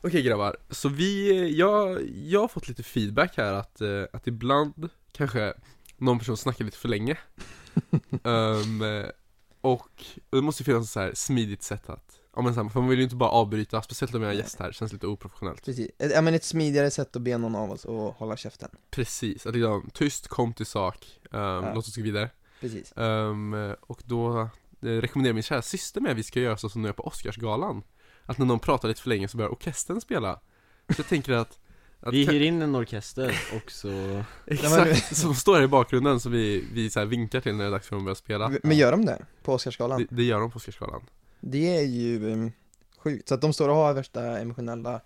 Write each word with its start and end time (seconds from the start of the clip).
Okej 0.00 0.22
grabbar, 0.22 0.56
så 0.70 0.88
vi, 0.88 1.50
jag, 1.56 2.08
jag 2.08 2.40
har 2.40 2.48
fått 2.48 2.68
lite 2.68 2.82
feedback 2.82 3.36
här 3.36 3.52
att, 3.52 3.80
eh, 3.80 4.02
att 4.12 4.26
ibland 4.26 4.88
kanske 5.12 5.54
någon 5.96 6.18
person 6.18 6.36
snackar 6.36 6.64
lite 6.64 6.76
för 6.78 6.88
länge. 6.88 7.18
Um, 8.22 8.82
Och 9.66 10.04
det 10.30 10.42
måste 10.42 10.62
ju 10.62 10.64
finnas 10.64 10.84
ett 10.84 10.90
så 10.90 11.00
här 11.00 11.14
smidigt 11.14 11.62
sätt 11.62 11.88
att, 11.90 12.20
ja 12.36 12.42
men 12.42 12.54
här, 12.54 12.68
för 12.68 12.80
man 12.80 12.88
vill 12.88 12.98
ju 12.98 13.04
inte 13.04 13.16
bara 13.16 13.30
avbryta, 13.30 13.82
speciellt 13.82 14.14
om 14.14 14.22
jag 14.22 14.32
är 14.32 14.36
gäst 14.36 14.58
här, 14.58 14.72
känns 14.72 14.92
lite 14.92 15.06
oprofessionellt. 15.06 15.64
Precis, 15.64 15.90
ja 15.98 16.20
men 16.20 16.34
ett 16.34 16.44
smidigare 16.44 16.90
sätt 16.90 17.16
att 17.16 17.22
be 17.22 17.38
någon 17.38 17.54
av 17.56 17.70
oss 17.70 17.86
att 17.86 18.16
hålla 18.16 18.36
käften. 18.36 18.70
Precis, 18.90 19.46
att 19.46 19.54
liksom, 19.54 19.90
tyst, 19.94 20.28
kom 20.28 20.52
till 20.52 20.66
sak, 20.66 21.06
um, 21.30 21.64
låt 21.74 21.88
oss 21.88 21.96
gå 21.96 22.02
vidare. 22.02 22.30
Precis. 22.60 22.92
Um, 22.96 23.74
Och 23.80 24.02
då 24.04 24.40
eh, 24.82 24.86
rekommenderar 24.86 25.34
min 25.34 25.42
kära 25.42 25.62
syster 25.62 26.00
med 26.00 26.10
att 26.12 26.18
vi 26.18 26.22
ska 26.22 26.40
göra 26.40 26.56
så 26.56 26.68
som 26.68 26.82
de 26.82 26.86
gör 26.86 26.92
på 26.92 27.06
Oscarsgalan 27.06 27.82
Att 28.26 28.38
när 28.38 28.46
någon 28.46 28.58
pratar 28.58 28.88
lite 28.88 29.02
för 29.02 29.08
länge 29.08 29.28
så 29.28 29.36
börjar 29.36 29.52
orkestern 29.52 30.00
spela. 30.00 30.40
Så 30.88 30.94
jag 30.96 31.06
tänker 31.06 31.32
att, 31.32 31.58
att 32.00 32.14
Vi 32.14 32.26
hyr 32.26 32.40
in 32.40 32.62
en 32.62 32.74
orkester 32.76 33.34
och 33.54 33.70
så 33.70 34.22
Exakt, 34.46 35.16
som 35.16 35.34
står 35.34 35.56
här 35.56 35.62
i 35.62 35.68
bakgrunden 35.68 36.20
så 36.20 36.28
vi, 36.28 36.64
vi 36.72 36.90
så 36.90 36.98
här 36.98 37.06
vinkar 37.06 37.40
till 37.40 37.54
när 37.54 37.64
det 37.64 37.68
är 37.68 37.72
dags 37.72 37.88
för 37.88 37.96
dem 37.96 38.02
att 38.02 38.04
börja 38.04 38.14
spela. 38.14 38.52
Men 38.62 38.76
gör 38.76 38.90
de 38.90 39.04
det? 39.04 39.24
På 39.42 39.52
Oscarsgalan? 39.52 40.06
det, 40.10 40.16
det 40.16 40.22
gör 40.22 40.40
de 40.40 40.50
på 40.50 40.56
Oscarsgalan. 40.56 41.02
Det 41.40 41.76
är 41.76 41.82
ju 41.82 42.32
um, 42.32 42.52
sjukt, 42.98 43.28
så 43.28 43.34
att 43.34 43.40
de 43.40 43.52
står 43.52 43.68
och 43.68 43.74
har 43.74 43.94
värsta 43.94 44.38
emotionella 44.38 45.00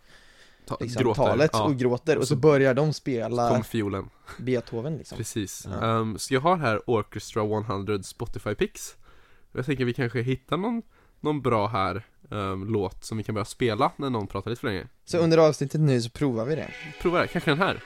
Ta, 0.66 0.76
liksom, 0.80 1.02
gråter, 1.02 1.22
talet 1.22 1.50
ja, 1.52 1.62
och 1.62 1.76
gråter 1.76 2.16
och 2.16 2.22
Och 2.22 2.28
så, 2.28 2.36
börjar 2.36 2.74
de 2.74 2.92
spela 2.92 3.62
fiolen. 3.62 4.10
Beethoven 4.38 4.96
liksom. 4.96 5.18
Precis, 5.18 5.66
Ja. 5.70 6.00
Ehm, 6.00 6.18
så 6.18 6.34
jag 6.34 6.40
har 6.40 6.56
här 6.56 6.82
Orchestra 6.86 7.42
100 7.42 8.02
Spotify 8.02 8.54
Picks 8.54 8.96
Och 9.52 9.58
Jag 9.58 9.66
tänker 9.66 9.84
vi 9.84 9.94
kanske 9.94 10.22
hittar 10.22 10.56
någon, 10.56 10.82
någon 11.20 11.40
bra 11.42 11.66
här 11.66 12.06
ehm, 12.30 12.64
låt 12.72 13.04
som 13.04 13.18
vi 13.18 13.24
kan 13.24 13.34
börja 13.34 13.44
spela 13.44 13.92
när 13.96 14.10
någon 14.10 14.26
pratar 14.26 14.50
lite 14.50 14.60
för 14.60 14.68
länge. 14.68 14.86
Så 15.04 15.18
under 15.18 15.38
avsnittet 15.38 15.80
nu 15.80 16.02
så 16.02 16.10
provar 16.10 16.44
vi 16.44 16.54
det. 16.54 16.70
Prova 17.02 17.20
det, 17.20 17.26
kanske 17.26 17.50
den 17.50 17.58
här. 17.58 17.80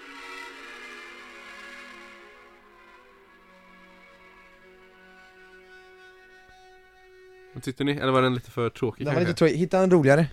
Vad 7.54 7.62
tyckte 7.62 7.84
ni? 7.84 7.92
Eller 7.92 8.12
var 8.12 8.22
den 8.22 8.34
lite 8.34 8.50
för 8.50 8.70
tråkig 8.70 9.06
Den 9.06 9.14
var 9.14 9.20
kanske? 9.20 9.28
lite 9.28 9.38
tråkig, 9.38 9.56
hitta 9.56 9.78
en 9.78 9.90
roligare. 9.90 10.26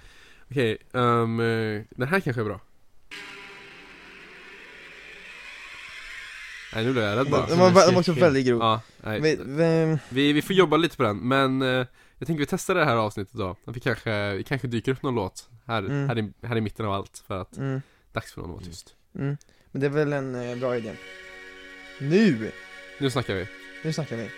Okej, 0.49 0.77
eh, 0.93 1.01
den 1.89 2.07
här 2.07 2.19
kanske 2.19 2.41
är 2.41 2.45
bra. 2.45 2.59
Nej 6.75 6.85
nu 6.85 6.91
blev 6.91 7.03
jag 7.03 7.17
rädd 7.17 7.31
bara. 7.31 7.45
Den 7.45 7.59
var, 7.59 7.65
den 7.85 7.93
var 7.93 7.99
också 7.99 8.11
väldigt 8.13 8.45
grov. 8.45 8.59
Ja, 8.59 8.81
nej. 9.03 9.21
vi, 9.21 9.39
vi, 9.45 9.97
Vi, 10.09 10.33
vi 10.33 10.41
får 10.41 10.55
jobba 10.55 10.77
lite 10.77 10.97
på 10.97 11.03
den, 11.03 11.17
men 11.17 11.61
eh, 11.61 11.85
jag 12.21 12.27
tänker 12.27 12.39
vi 12.39 12.45
testar 12.45 12.75
det 12.75 12.85
här 12.85 12.95
avsnittet 12.95 13.33
då. 13.33 13.55
Att 13.65 13.75
vi 13.75 13.79
kanske, 13.79 14.33
vi 14.33 14.43
kanske 14.43 14.67
dyker 14.67 14.91
upp 14.91 15.03
någon 15.03 15.15
låt 15.15 15.49
här, 15.65 15.79
Mm. 15.83 16.09
här, 16.09 16.19
i, 16.19 16.33
här 16.47 16.57
i 16.57 16.61
mitten 16.61 16.85
av 16.85 16.93
allt 16.93 17.23
för 17.27 17.41
att 17.41 17.57
mm, 17.57 17.81
dags 18.11 18.33
för 18.33 18.41
någon 18.41 18.49
att 18.49 18.55
vara 18.55 18.65
tyst 18.65 18.95
mm. 19.15 19.37
Men 19.71 19.81
det 19.81 19.87
är 19.87 19.91
väl 19.91 20.13
en 20.13 20.35
eh, 20.35 20.57
bra 20.57 20.77
idé. 20.77 20.93
Nu! 21.99 22.51
Nu 22.99 23.09
snackar 23.09 23.35
vi. 23.35 23.47
Nu 23.83 23.93
snackar 23.93 24.15
vi 24.17 24.29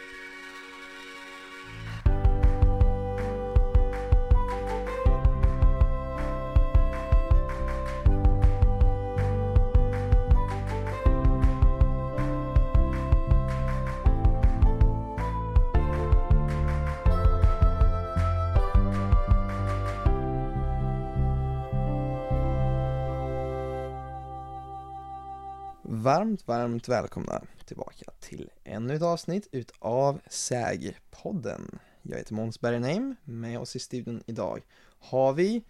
Varmt, 26.04 26.48
varmt 26.48 26.88
välkomna 26.88 27.42
tillbaka 27.66 28.12
till 28.20 28.50
ännu 28.64 28.96
ett 28.96 29.02
avsnitt 29.02 29.48
utav 29.52 30.22
Sägpodden. 30.28 31.80
Jag 32.02 32.18
heter 32.18 32.34
Måns 32.34 32.62
Bergenheim, 32.62 33.16
med 33.24 33.60
oss 33.60 33.76
i 33.76 33.80
studion 33.80 34.24
idag 34.26 34.62
har 35.00 35.34
vi 35.34 35.64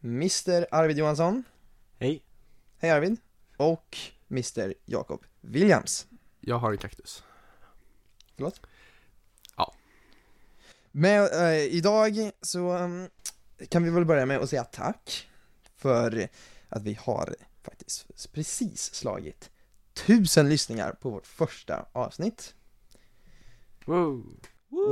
Mr 0.00 0.66
Arvid 0.70 0.98
Johansson, 0.98 1.44
Hej! 1.98 2.22
hej 2.78 2.90
Arvid, 2.90 3.16
och 3.56 3.98
Mr 4.30 4.74
Jakob 4.84 5.24
Williams. 5.40 6.06
Jag 6.40 6.58
har 6.58 6.72
en 6.72 6.78
kaktus 6.78 7.24
Förlåt? 8.36 8.60
Ja. 9.56 9.74
Men 10.90 11.28
eh, 11.32 11.64
idag 11.64 12.30
så 12.40 12.70
mm, 12.70 13.08
kan 13.68 13.84
vi 13.84 13.90
väl 13.90 14.04
börja 14.04 14.26
med 14.26 14.38
att 14.38 14.50
säga 14.50 14.64
tack 14.64 15.28
för 15.76 16.28
att 16.68 16.82
vi 16.82 16.98
har 17.00 17.34
faktiskt 17.62 18.32
precis 18.32 18.94
slagit 18.94 19.51
tusen 19.94 20.48
lyssningar 20.48 20.92
på 20.92 21.10
vårt 21.10 21.26
första 21.26 21.86
avsnitt. 21.92 22.54
Wow! 23.84 24.24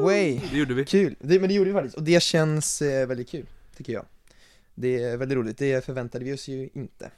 Way. 0.03 0.41
Det 0.51 0.59
gjorde 0.59 0.75
vi 0.75 0.85
Kul, 0.85 1.17
det, 1.21 1.41
men 1.41 1.49
det 1.49 1.55
gjorde 1.55 1.71
vi 1.71 1.75
faktiskt, 1.75 1.97
och 1.97 2.03
det 2.03 2.23
känns 2.23 2.83
eh, 2.83 3.07
väldigt 3.07 3.29
kul, 3.29 3.47
tycker 3.77 3.93
jag. 3.93 4.05
Det 4.75 5.03
är 5.03 5.17
väldigt 5.17 5.39
roligt, 5.39 5.59
det 5.59 5.85
förväntade 5.85 6.25
vi 6.25 6.35
oss 6.35 6.49
ju 6.49 6.69
inte. 6.75 7.11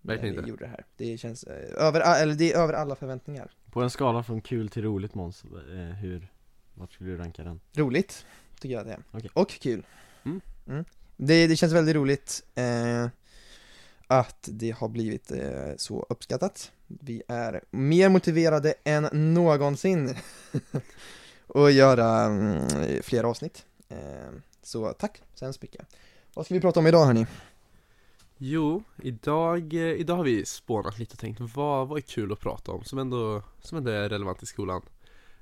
Verkligen 0.00 0.34
vi 0.34 0.38
inte. 0.38 0.50
gjorde 0.50 0.64
det 0.64 0.70
här. 0.70 0.84
Det 0.96 1.18
känns, 1.18 1.44
eh, 1.44 1.86
över, 1.86 2.22
eller 2.22 2.34
det 2.34 2.52
är 2.52 2.58
över 2.58 2.74
alla 2.74 2.96
förväntningar. 2.96 3.50
På 3.70 3.82
en 3.82 3.90
skala 3.90 4.22
från 4.22 4.40
kul 4.40 4.68
till 4.68 4.82
roligt 4.82 5.14
Måns, 5.14 5.44
eh, 5.44 5.78
hur, 5.78 6.28
vart 6.74 6.92
skulle 6.92 7.10
du 7.10 7.16
ranka 7.16 7.44
den? 7.44 7.60
Roligt, 7.72 8.26
tycker 8.60 8.74
jag 8.74 8.86
det 8.86 8.92
är. 8.92 9.02
Okej. 9.10 9.30
Och 9.32 9.48
kul. 9.48 9.86
Mm. 10.24 10.84
Det, 11.16 11.46
det 11.46 11.56
känns 11.56 11.72
väldigt 11.72 11.94
roligt 11.94 12.42
eh, 12.54 13.08
att 14.10 14.48
det 14.52 14.70
har 14.70 14.88
blivit 14.88 15.32
eh, 15.32 15.72
så 15.76 16.06
uppskattat. 16.08 16.72
Vi 16.86 17.22
är 17.28 17.64
mer 17.70 18.08
motiverade 18.08 18.74
än 18.84 19.34
någonsin 19.34 20.14
att 21.54 21.72
göra 21.72 22.20
mm, 22.20 22.68
fler 23.02 23.24
avsnitt. 23.24 23.66
Eh, 23.88 24.30
så 24.62 24.92
tack 24.92 25.22
så 25.34 25.44
hemskt 25.44 25.62
mycket. 25.62 25.96
Vad 26.34 26.44
ska 26.44 26.54
vi 26.54 26.60
prata 26.60 26.80
om 26.80 26.86
idag 26.86 27.06
hörni? 27.06 27.26
Jo, 28.36 28.82
idag, 29.02 29.74
eh, 29.74 29.80
idag 29.80 30.16
har 30.16 30.24
vi 30.24 30.44
spånat 30.44 30.98
lite 30.98 31.12
och 31.12 31.18
tänkt 31.18 31.40
vad, 31.40 31.88
vad 31.88 31.98
är 31.98 32.02
kul 32.02 32.32
att 32.32 32.40
prata 32.40 32.72
om 32.72 32.84
som 32.84 32.98
ändå, 32.98 33.42
som 33.62 33.78
ändå 33.78 33.90
är 33.90 34.08
relevant 34.08 34.42
i 34.42 34.46
skolan 34.46 34.82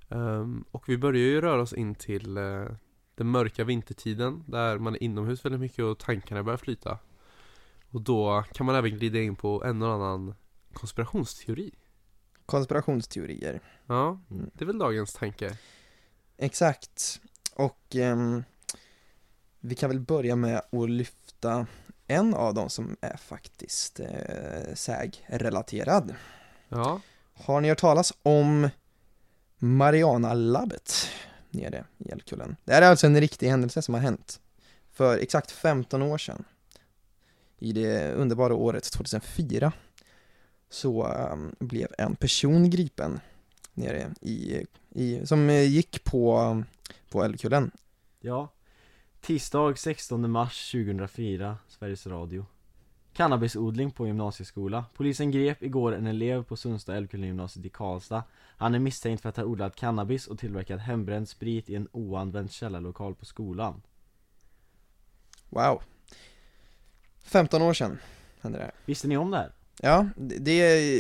Um, 0.09 0.65
Och 0.71 0.89
vi 0.89 0.99
börjar 0.99 1.23
ju 1.23 1.41
röra 1.41 1.63
oss 1.63 1.73
in 1.73 1.95
till 1.95 2.37
eh, 2.37 2.67
den 3.15 3.27
mörka 3.27 3.65
vintertiden 3.65 4.45
där 4.47 4.79
man 4.79 4.95
är 4.95 5.03
inomhus 5.03 5.45
väldigt 5.45 5.61
mycket 5.61 5.85
och 5.85 5.99
tankarna 5.99 6.43
börjar 6.43 6.57
flyta 6.57 6.99
och 7.91 8.01
då 8.03 8.45
kan 8.53 8.67
man 8.67 8.75
även 8.75 8.91
glida 8.91 9.19
in 9.19 9.37
på 9.37 9.65
en 9.65 9.83
och 9.83 9.93
annan 9.93 10.35
konspirationsteori 10.73 11.75
Konspirationsteorier. 12.47 13.61
Ja, 13.87 14.21
Mm. 14.31 14.51
det 14.55 14.65
är 14.65 14.67
väl 14.67 14.79
dagens 14.79 15.13
tanke 15.13 15.59
Exakt. 16.37 17.21
Och 17.55 17.97
ehm, 17.97 18.45
vi 19.61 19.75
kan 19.75 19.91
väl 19.91 20.01
börja 20.01 20.37
med 20.37 20.63
att 20.73 20.91
lyfta 20.91 21.67
en 22.07 22.35
av 22.35 22.55
dem 22.55 22.69
som 22.71 22.97
är 23.01 23.17
faktiskt 23.17 24.01
eh, 24.01 24.75
SÄG-relaterad. 24.75 26.15
Ja, 26.69 27.01
Har 27.35 27.61
ni 27.61 27.69
hört 27.69 27.79
talas 27.79 28.13
om 28.23 28.69
Mariana-labbet 29.59 31.09
nere 31.51 31.85
i 31.99 32.11
Älvkullen? 32.11 32.57
Det 32.65 32.73
här 32.75 32.83
är 32.83 32.87
alltså 32.87 33.07
en 33.07 33.21
riktig 33.21 33.49
händelse 33.49 33.83
som 33.83 33.95
har 33.95 34.01
hänt 34.01 34.41
för 34.93 35.19
exakt 35.19 35.51
15 35.51 36.03
år 36.03 36.19
sedan. 36.19 36.45
I 37.59 37.73
det 37.73 38.15
underbara 38.15 38.55
året 38.55 38.85
2004 38.85 39.73
så 40.71 41.07
ehm, 41.07 41.55
blev 41.59 41.89
en 41.99 42.17
person 42.17 42.71
gripen 42.71 43.21
nere 43.75 44.11
i, 44.21 44.65
i 44.91 45.27
som 45.27 45.51
eh, 45.51 45.65
gick 45.69 46.05
på, 46.05 46.63
på 47.11 47.25
Älvkullen. 47.25 47.71
Ja, 48.21 48.49
tisdag 49.21 49.79
16 49.79 50.31
mars 50.31 50.71
2004, 50.73 51.57
Sveriges 51.69 52.07
Radio. 52.07 52.47
Cannabisodling 53.13 53.91
på 53.91 54.07
gymnasieskola. 54.07 54.85
Polisen 54.95 55.31
grep 55.31 55.63
igår 55.63 55.95
en 55.95 56.07
elev 56.07 56.45
på 56.45 56.57
Sundsta 56.57 56.97
Älvkullen-gymnasiet 56.97 57.67
i 57.67 57.69
Karlstad. 57.69 58.23
Han 58.57 58.75
är 58.75 58.79
misstänkt 58.79 59.21
för 59.23 59.29
att 59.29 59.37
ha 59.37 59.45
odlat 59.45 59.77
cannabis 59.77 60.27
och 60.27 60.39
tillverkat 60.39 60.81
hembränd 60.81 61.29
sprit 61.29 61.71
i 61.71 61.75
en 61.75 61.89
oanvänd 61.93 62.53
källarlokal 62.53 63.15
på 63.15 63.25
skolan. 63.25 63.83
Wow. 65.49 65.83
15 67.29 67.63
år 67.63 67.75
sedan 67.75 67.99
hände 68.41 68.59
det 68.59 68.65
här. 68.65 68.73
Visste 68.85 69.09
ni 69.09 69.17
om 69.17 69.31
det 69.31 69.37
här? 69.37 69.53
Ja, 69.83 70.09
det, 70.17 70.39
det 70.39 70.91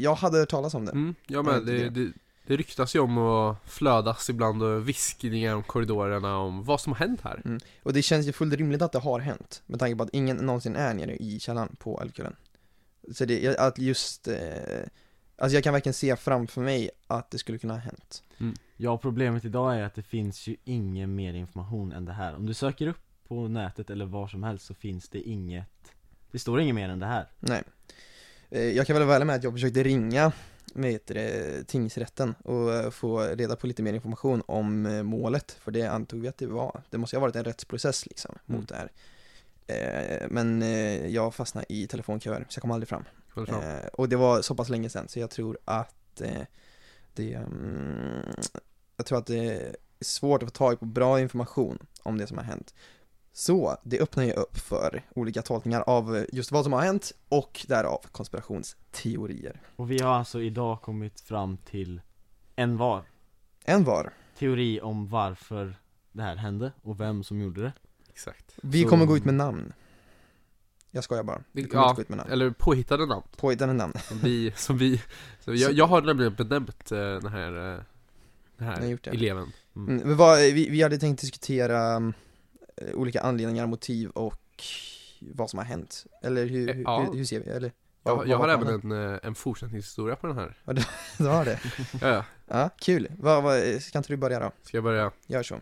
jag 0.00 0.14
hade 0.14 0.38
hört 0.38 0.48
talas 0.48 0.74
om 0.74 0.84
det. 0.84 0.92
mm, 0.92 1.14
jag 1.26 1.44
med, 1.44 1.66
det, 1.66 1.90
det, 1.90 2.12
det 2.46 2.56
ryktas 2.56 2.96
ju 2.96 3.00
om 3.00 3.18
och 3.18 3.56
flödas 3.64 4.30
ibland 4.30 4.62
och 4.62 4.88
viskningar 4.88 5.54
om 5.54 5.62
korridorerna 5.62 6.38
om 6.38 6.64
vad 6.64 6.80
som 6.80 6.92
har 6.92 6.98
hänt 6.98 7.20
här 7.20 7.42
Mm. 7.44 7.60
Och 7.82 7.92
det 7.92 8.02
känns 8.02 8.26
ju 8.26 8.32
fullt 8.32 8.54
rimligt 8.54 8.82
att 8.82 8.92
det 8.92 8.98
har 8.98 9.20
hänt, 9.20 9.62
med 9.66 9.80
tanke 9.80 9.96
på 9.96 10.02
att 10.02 10.10
ingen 10.12 10.36
någonsin 10.36 10.76
är 10.76 10.94
nere 10.94 11.16
i 11.16 11.40
källaren 11.40 11.76
på 11.78 12.00
Älvkullen. 12.02 12.36
Så 13.12 13.24
det, 13.24 13.58
att 13.58 13.78
just, 13.78 14.28
eh, 14.28 14.34
alltså 15.38 15.54
jag 15.54 15.64
kan 15.64 15.72
verkligen 15.72 15.94
se 15.94 16.16
framför 16.16 16.60
mig 16.60 16.90
att 17.06 17.30
det 17.30 17.38
skulle 17.38 17.58
kunna 17.58 17.74
ha 17.74 17.80
hänt. 17.80 18.22
Ja, 18.76 18.98
problemet 18.98 19.44
idag 19.44 19.76
är 19.76 19.82
att 19.82 19.94
det 19.94 20.02
finns 20.02 20.46
ju 20.46 20.56
ingen 20.64 21.14
mer 21.14 21.34
information 21.34 21.92
än 21.92 22.04
det 22.04 22.12
här 22.12 22.36
Om 22.36 22.46
du 22.46 22.54
söker 22.54 22.86
upp 22.86 23.05
på 23.28 23.48
nätet 23.48 23.90
eller 23.90 24.04
var 24.06 24.28
som 24.28 24.42
helst 24.42 24.66
så 24.66 24.74
finns 24.74 25.08
det 25.08 25.20
inget 25.20 25.92
Det 26.30 26.38
står 26.38 26.60
inget 26.60 26.74
mer 26.74 26.88
än 26.88 26.98
det 26.98 27.06
här. 27.06 27.26
Nej. 27.40 27.62
Eh, 28.50 28.62
Jag 28.62 28.86
kan 28.86 28.96
väl 28.96 29.04
vara 29.06 29.16
ärlig 29.16 29.26
med 29.26 29.36
att 29.36 29.44
jag 29.44 29.52
försökte 29.52 29.82
ringa 29.82 30.32
med 30.74 30.92
heter 30.92 31.14
det, 31.14 31.64
tingsrätten 31.68 32.34
och 32.44 32.74
eh, 32.74 32.90
få 32.90 33.20
reda 33.20 33.56
på 33.56 33.66
lite 33.66 33.82
mer 33.82 33.92
information 33.94 34.42
om 34.46 34.86
eh, 34.86 35.02
målet, 35.02 35.52
för 35.60 35.70
det 35.70 35.86
antog 35.86 36.20
vi 36.20 36.28
att 36.28 36.38
det 36.38 36.46
var. 36.46 36.82
Det 36.90 36.98
måste 36.98 37.16
ju 37.16 37.18
ha 37.18 37.26
varit 37.26 37.36
en 37.36 37.44
rättsprocess 37.44 38.06
liksom 38.06 38.38
Mm. 38.48 38.60
mot 38.60 38.68
det 38.68 38.74
här. 38.76 38.90
Men 40.28 40.62
jag 41.12 41.34
fastnade 41.34 41.66
i 41.68 41.86
telefonköer, 41.86 42.46
så 42.48 42.56
jag 42.56 42.62
kom 42.62 42.70
aldrig 42.70 42.88
fram. 42.88 43.04
Och 43.92 44.08
det 44.08 44.16
var 44.16 44.42
så 44.42 44.54
pass 44.54 44.68
länge 44.68 44.88
sedan 44.88 45.08
så 45.08 45.18
jag 45.20 45.30
tror 45.30 45.58
att 45.64 46.22
det 47.14 47.34
mm, 47.34 48.22
Jag 48.96 49.06
tror 49.06 49.18
att 49.18 49.26
det 49.26 49.38
är 49.38 49.76
svårt 50.00 50.42
att 50.42 50.48
få 50.48 50.52
tag 50.52 50.78
på 50.80 50.84
bra 50.84 51.20
information 51.20 51.86
om 52.02 52.18
det 52.18 52.26
som 52.26 52.36
har 52.38 52.44
hänt 52.44 52.74
Så 53.38 53.76
det 53.82 54.00
öppnar 54.00 54.24
ju 54.24 54.32
upp 54.32 54.58
för 54.58 55.02
olika 55.14 55.42
tolkningar 55.42 55.84
av 55.86 56.26
just 56.32 56.52
vad 56.52 56.64
som 56.64 56.72
har 56.72 56.80
hänt 56.82 57.12
och 57.28 57.64
därav 57.68 57.98
konspirationsteorier 58.12 59.60
Och 59.76 59.90
vi 59.90 59.98
har 60.02 60.14
alltså 60.14 60.42
idag 60.42 60.82
kommit 60.82 61.20
fram 61.20 61.56
till 61.56 62.00
en 62.54 62.76
var 62.76 63.02
En 63.64 63.84
var 63.84 64.12
teori 64.38 64.80
om 64.80 65.08
varför 65.08 65.76
det 66.12 66.22
här 66.22 66.36
hände 66.36 66.72
och 66.82 67.00
vem 67.00 67.24
som 67.24 67.40
gjorde 67.40 67.62
det. 67.62 67.72
Exakt. 68.08 68.58
Vi 68.62 68.82
Så- 68.82 68.88
kommer 68.88 69.06
gå 69.06 69.16
ut 69.16 69.24
med 69.24 69.34
namn 69.34 69.72
Jag 70.90 71.04
skojar 71.04 71.22
bara, 71.22 71.42
vi 71.52 71.64
kommer 71.64 71.84
Ja, 71.84 71.90
inte 71.90 71.96
gå 71.96 72.02
ut 72.02 72.08
med 72.08 72.18
namn 72.18 72.30
Eller 72.32 72.50
påhittade 72.50 73.06
namn. 73.06 73.22
Påhittade 73.36 73.72
namn, 73.72 73.92
Som 74.06 74.18
vi, 74.18 74.52
som 74.56 74.78
vi 74.78 75.02
så 75.40 75.54
jag, 75.54 75.72
jag 75.72 75.86
har 75.86 76.02
nämligen 76.02 76.34
benämnt 76.34 76.92
eh, 76.92 76.98
den 76.98 77.26
här, 77.32 77.74
eh, 77.74 77.80
den 78.56 78.68
här 78.68 78.86
gjort 78.86 79.04
det. 79.04 79.10
eleven. 79.10 79.52
mm. 79.76 79.96
men 79.96 80.16
vad, 80.16 80.38
vi, 80.38 80.68
vi 80.70 80.82
hade 80.82 80.98
tänkt 80.98 81.20
diskutera 81.20 81.78
mm, 81.80 82.14
olika 82.94 83.20
anledningar, 83.20 83.66
motiv 83.66 84.10
och 84.10 84.40
vad 85.20 85.50
som 85.50 85.58
har 85.58 85.64
hänt 85.64 86.06
Eller 86.22 86.46
hur, 86.46 86.72
hur, 86.74 86.82
Ja. 86.82 87.00
hur, 87.10 87.18
hur 87.18 87.24
ser 87.24 87.40
vi? 87.40 87.50
Eller, 87.50 87.72
Jag, 88.02 88.16
vad- 88.16 88.28
jag 88.28 88.38
har 88.38 88.48
även 88.48 88.68
en, 88.68 89.12
eh, 89.12 89.18
en 89.22 89.34
fortsättningshistoria 89.34 90.16
på 90.16 90.26
den 90.26 90.36
här. 90.36 90.58
Du 91.18 91.24
har 91.26 91.44
det? 91.44 91.60
Ja, 92.00 92.08
ja. 92.08 92.24
Ja, 92.48 92.70
kul. 92.80 93.08
Vad, 93.18 93.42
vad, 93.42 93.82
ska 93.82 93.98
inte 93.98 94.12
du 94.12 94.16
börja 94.16 94.40
då? 94.40 94.52
Ska 94.62 94.76
jag 94.76 94.84
börja? 94.84 95.12
Gör 95.26 95.42
så. 95.42 95.60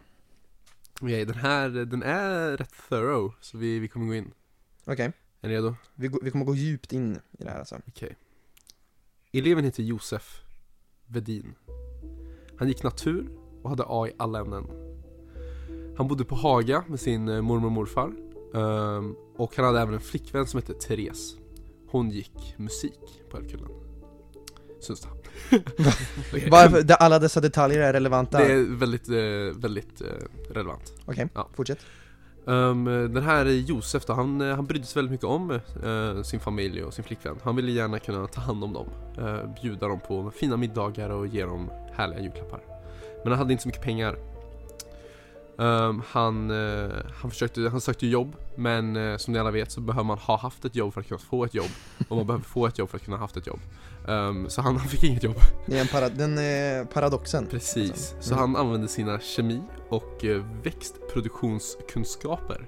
Okej, 1.00 1.24
den 1.24 1.34
här, 1.36 1.68
den 1.68 2.02
är 2.02 2.56
rätt 2.56 2.74
thorough, 2.88 3.34
så 3.40 3.58
vi, 3.58 3.78
vi 3.78 3.88
kommer 3.88 4.06
gå 4.06 4.14
in. 4.14 4.32
Okej, 4.84 5.12
Är 5.40 5.48
ni 5.48 5.54
redo? 5.54 5.74
vi, 5.94 6.10
vi 6.22 6.30
kommer 6.30 6.44
gå 6.44 6.54
djupt 6.54 6.92
in 6.92 7.20
i 7.38 7.44
det 7.44 7.50
här 7.50 7.58
alltså. 7.58 7.80
Okej. 7.88 8.16
Eleven 9.32 9.64
heter 9.64 9.82
Josef 9.82 10.40
Vedin. 11.06 11.54
Han 12.58 12.68
gick 12.68 12.82
natur 12.82 13.28
och 13.62 13.70
hade 13.70 13.84
A 13.86 14.06
i 14.08 14.12
alla 14.18 14.38
ämnen. 14.40 14.64
Han 15.96 16.08
bodde 16.08 16.24
på 16.24 16.34
Haga 16.34 16.84
med 16.88 17.00
sin 17.00 17.28
eh, 17.28 17.40
mormor 17.42 17.66
och 17.66 17.72
morfar. 17.72 18.12
Ehm, 18.54 19.14
och 19.36 19.56
han 19.56 19.64
hade 19.64 19.80
även 19.80 19.94
en 19.94 20.00
flickvän 20.00 20.46
som 20.46 20.60
hette 20.60 20.74
Therese. 20.74 21.36
Hon 21.90 22.10
gick 22.10 22.54
musik 22.56 23.22
på 23.30 23.36
Älvkullen. 23.36 23.68
Sundsta. 24.80 25.08
Okej. 26.32 26.48
Varför, 26.50 26.92
alla 26.92 27.18
dessa 27.18 27.40
detaljer 27.40 27.80
är 27.80 27.92
relevanta? 27.92 28.38
Det 28.38 28.52
är 28.52 28.76
väldigt, 28.78 29.08
eh, 29.08 29.60
väldigt 29.62 30.00
eh, 30.00 30.06
relevant. 30.50 30.92
Okej, 31.06 31.28
Ja. 31.34 31.48
fortsätt. 31.54 31.78
Um, 32.46 32.84
den 32.84 33.22
här 33.22 33.44
Josef 33.46 34.04
då, 34.06 34.12
han, 34.12 34.40
han 34.40 34.66
brydde 34.66 34.86
sig 34.86 34.98
väldigt 35.00 35.10
mycket 35.12 35.26
om 35.26 35.60
sin 36.24 36.40
familj 36.40 36.84
och 36.84 36.94
sin 36.94 37.04
flickvän. 37.04 37.36
Han 37.42 37.56
ville 37.56 37.72
gärna 37.72 37.98
kunna 37.98 38.26
ta 38.26 38.40
hand 38.40 38.64
om 38.64 38.72
dem, 38.72 38.86
bjuda 39.62 39.88
dem 39.88 40.00
på 40.08 40.30
fina 40.30 40.56
middagar 40.56 41.10
och 41.10 41.26
ge 41.26 41.44
dem 41.44 41.70
härliga 41.92 42.20
julklappar. 42.20 42.60
Men 43.22 43.32
han 43.32 43.38
hade 43.38 43.52
inte 43.52 43.62
så 43.62 43.68
mycket 43.68 43.82
pengar. 43.82 44.16
Ehm, 45.58 46.02
han, 46.08 46.50
eh, 46.50 46.90
han, 47.14 47.30
försökte, 47.30 47.60
han 47.60 47.80
sökte 47.80 48.06
jobb, 48.06 48.36
men 48.56 48.96
eh, 48.96 49.16
som 49.16 49.32
ni 49.32 49.38
alla 49.38 49.50
vet 49.50 49.72
så 49.72 49.80
behöver 49.80 50.04
man 50.04 50.18
ha 50.18 50.36
haft 50.36 50.64
ett 50.64 50.76
jobb 50.76 50.94
för 50.94 51.00
att 51.00 51.08
kunna 51.08 51.18
få 51.18 51.44
ett 51.44 51.54
jobb. 51.54 51.70
Och 52.08 52.16
man 52.16 52.26
behöver 52.26 52.44
få 52.44 52.66
ett 52.66 52.78
jobb 52.78 52.90
för 52.90 52.96
att 52.96 53.04
kunna 53.04 53.16
ha 53.16 53.24
haft 53.24 53.36
ett 53.36 53.46
jobb. 53.46 53.60
Ehm, 54.08 54.50
så 54.50 54.62
han, 54.62 54.76
han 54.76 54.88
fick 54.88 55.04
inget 55.04 55.22
jobb. 55.22 55.36
Det 55.66 55.76
är 55.76 55.80
en 55.80 55.88
para, 55.88 56.08
den 56.08 56.38
eh, 56.38 56.84
paradoxen. 56.86 57.46
Precis, 57.46 58.14
så 58.20 58.34
mm. 58.34 58.40
han 58.40 58.56
använde 58.66 58.88
sina 58.88 59.20
kemi 59.20 59.62
och 59.88 60.24
eh, 60.24 60.44
växtproduktionskunskaper 60.62 62.66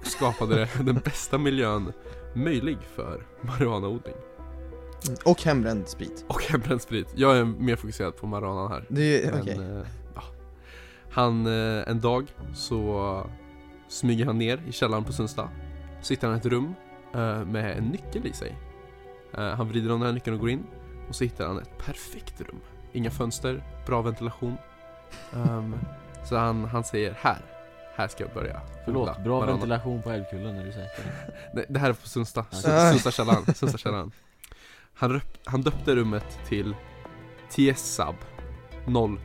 och 0.00 0.06
skapade 0.06 0.68
den 0.80 1.00
bästa 1.04 1.38
miljön 1.38 1.92
möjlig 2.34 2.78
för 2.96 3.26
marijuanaodling 3.40 4.14
Mm. 5.08 5.18
Och 5.24 5.42
hembränd 5.42 5.88
sprit. 5.88 6.24
och 6.28 6.42
hembränd 6.42 6.82
sprit. 6.82 7.06
Jag 7.14 7.36
är 7.36 7.44
mer 7.44 7.76
fokuserad 7.76 8.16
på 8.16 8.26
marijuanan 8.26 8.72
här. 8.72 8.86
Det 8.88 9.24
är, 9.24 9.32
Men, 9.32 9.40
okej. 9.40 9.84
Han, 11.14 11.46
eh, 11.46 11.88
en 11.88 12.00
dag 12.00 12.26
så 12.54 13.26
smyger 13.88 14.26
han 14.26 14.38
ner 14.38 14.60
i 14.68 14.72
källaren 14.72 15.04
på 15.04 15.12
Sundsta. 15.12 15.48
Så 16.02 16.12
hittar 16.12 16.28
han 16.28 16.36
ett 16.36 16.46
rum 16.46 16.74
eh, 17.14 17.44
med 17.44 17.78
en 17.78 17.84
nyckel 17.84 18.26
i 18.26 18.32
sig. 18.32 18.56
Eh, 19.34 19.48
han 19.48 19.68
vrider 19.68 19.92
om 19.92 20.00
den 20.00 20.06
här 20.06 20.14
nyckeln 20.14 20.34
och 20.34 20.40
går 20.40 20.50
in. 20.50 20.66
Och 21.08 21.14
så 21.14 21.24
hittar 21.24 21.46
han 21.46 21.58
ett 21.58 21.78
perfekt 21.78 22.40
rum. 22.40 22.60
Inga 22.92 23.10
fönster, 23.10 23.62
bra 23.86 24.02
ventilation. 24.02 24.56
Ehm, 25.32 25.76
så 26.28 26.36
han, 26.36 26.64
han 26.64 26.84
säger 26.84 27.16
här, 27.20 27.38
här 27.96 28.08
ska 28.08 28.24
jag 28.24 28.34
börja. 28.34 28.60
Förlåt, 28.84 29.06
bra 29.06 29.14
marijuana." 29.16 29.52
ventilation 29.52 30.02
på 30.02 30.10
Älvkullen, 30.10 30.56
är 30.56 30.64
du 30.64 30.72
säker? 30.72 31.04
Nej, 31.54 31.64
det 31.68 31.78
här 31.78 31.88
är 31.88 31.92
på 31.92 32.08
Sundsta, 32.08 32.44
Sundstakällaren. 32.50 33.54
Sundstakällaren. 33.54 34.12
Han, 34.94 35.20
han 35.44 35.62
döpte 35.62 35.94
rummet 35.96 36.38
till 36.48 36.74
TSAB 37.50 38.16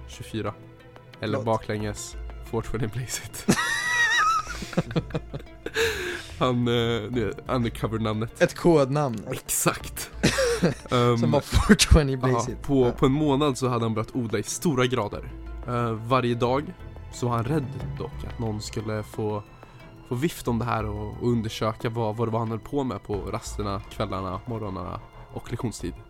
024. 0.07 0.53
Eller 1.21 1.37
Förlåt. 1.37 1.45
baklänges 1.45 2.15
420 2.51 2.89
Blaze 2.93 3.21
It. 3.23 3.45
Han, 6.39 6.67
eh, 6.67 7.01
det 7.11 7.33
undercover-namnet. 7.47 8.41
Ett 8.41 8.55
kodnamn. 8.55 9.23
Exakt. 9.31 10.11
Um, 10.91 11.17
Som 11.17 11.31
var 11.31 11.41
420 11.41 12.09
ja, 12.11 12.17
Blaze 12.17 12.51
It. 12.51 12.61
på, 12.61 12.91
på 12.91 13.05
en 13.05 13.11
månad 13.11 13.57
så 13.57 13.67
hade 13.67 13.85
han 13.85 13.93
börjat 13.93 14.15
odla 14.15 14.39
i 14.39 14.43
stora 14.43 14.85
grader. 14.85 15.31
Eh, 15.67 15.91
varje 15.91 16.35
dag 16.35 16.73
så 17.13 17.27
var 17.27 17.35
han 17.35 17.45
rädd 17.45 17.65
dock 17.97 18.25
att 18.27 18.39
någon 18.39 18.61
skulle 18.61 19.03
få, 19.03 19.43
få 20.07 20.15
vift 20.15 20.47
om 20.47 20.59
det 20.59 20.65
här 20.65 20.85
och, 20.85 21.07
och 21.21 21.27
undersöka 21.27 21.89
vad, 21.89 22.15
vad 22.15 22.27
det 22.27 22.31
var 22.31 22.39
han 22.39 22.49
höll 22.49 22.59
på 22.59 22.83
med 22.83 23.03
på 23.03 23.15
rasterna, 23.15 23.81
kvällarna, 23.89 24.39
morgnarna 24.45 24.99
och 25.33 25.51
lektionstid. 25.51 25.93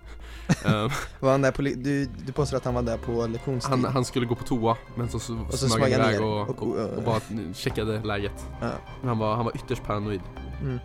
Eh, 0.66 0.92
Var 1.20 1.32
han 1.32 1.42
där 1.42 1.52
på, 1.52 1.62
du, 1.62 2.06
du 2.06 2.32
påstår 2.32 2.58
att 2.58 2.66
han 2.66 2.74
var 2.74 2.82
där 2.82 2.98
på 2.98 3.28
lektionstid? 3.28 3.72
han, 3.72 3.86
han 3.86 4.06
skulle 4.06 4.26
gå 4.26 4.36
på 4.36 4.44
toa 4.44 4.78
men 4.96 5.10
så, 5.10 5.20
så, 5.20 5.46
så 5.50 5.70
smög 5.70 5.94
han 5.94 6.02
iväg 6.02 6.22
och, 6.22 6.50
och, 6.50 6.64
och, 6.64 6.98
och, 6.98 7.04
bara 7.04 7.20
checkade 7.54 8.04
läget. 8.04 8.48
ja. 8.62 8.72
Han 9.04 9.18
var, 9.18 9.36
han 9.36 9.46
var 9.46 9.56
ytterst 9.56 9.84
paranoid. 9.84 10.22
mm. 10.62 10.80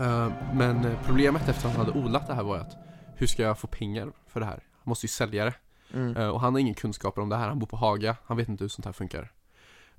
Eh, 0.00 0.32
men 0.54 0.84
eh, 0.84 0.92
problemet 1.06 1.48
efter 1.48 1.68
att 1.68 1.76
han 1.76 1.86
hade 1.86 1.98
odlat 1.98 2.26
det 2.26 2.34
här 2.34 2.42
var 2.42 2.56
att 2.58 2.76
hur 3.16 3.26
ska 3.26 3.42
jag 3.42 3.58
få 3.58 3.66
pengar 3.66 4.12
för 4.28 4.40
det 4.40 4.46
här? 4.46 4.64
Han 4.72 4.82
måste 4.90 5.06
ju 5.06 5.08
sälja 5.08 5.44
det. 5.44 5.54
Mm. 5.94 6.16
Eh, 6.16 6.28
och 6.28 6.40
han 6.40 6.52
har 6.52 6.60
ingen 6.60 6.74
kunskaper 6.74 7.22
om 7.22 7.28
det 7.28 7.36
här, 7.36 7.48
han 7.48 7.58
bor 7.58 7.66
på 7.66 7.76
Haga, 7.76 8.16
han 8.26 8.36
vet 8.36 8.48
inte 8.48 8.64
hur 8.64 8.68
sånt 8.68 8.84
här 8.86 8.92
funkar. 8.92 9.32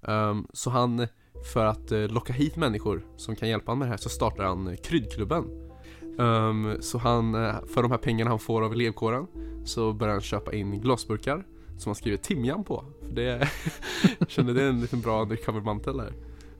Ehm, 0.07 0.48
så 0.53 0.69
han, 0.69 1.07
för 1.53 1.65
att 1.65 1.91
eh, 1.91 2.00
locka 2.00 2.33
hit 2.33 2.55
människor 2.55 3.05
som 3.17 3.36
kan 3.36 3.50
hjälpa 3.50 3.71
honom 3.71 3.79
med 3.79 3.88
det 3.88 3.91
här 3.91 3.98
så 3.98 4.10
startar 4.10 4.43
han 4.43 4.67
eh, 4.67 4.75
kryddklubben. 4.75 5.71
Ehm, 6.20 6.82
så 6.82 6.98
han, 6.98 7.36
eh, 7.36 7.56
för 7.74 7.82
de 7.82 7.91
här 7.91 7.98
pengarna 7.98 8.30
han 8.30 8.39
får 8.39 8.62
av 8.62 8.74
elevkåren 8.74 9.27
så 9.65 9.94
börjar 9.94 10.13
han 10.13 10.22
köpa 10.22 10.53
in 10.53 10.82
glasburkar 10.82 11.46
som 11.77 11.89
han 11.89 11.96
skriver 11.96 12.18
timjan 12.18 12.63
på. 12.63 12.86
För 13.08 13.15
det, 13.15 13.50
kände 14.27 14.53
det 14.53 14.63
är 14.63 14.70
en 14.70 14.82
liten 14.82 15.01
bra 15.01 15.22
undercover-mantel 15.22 15.98
där. 15.98 16.13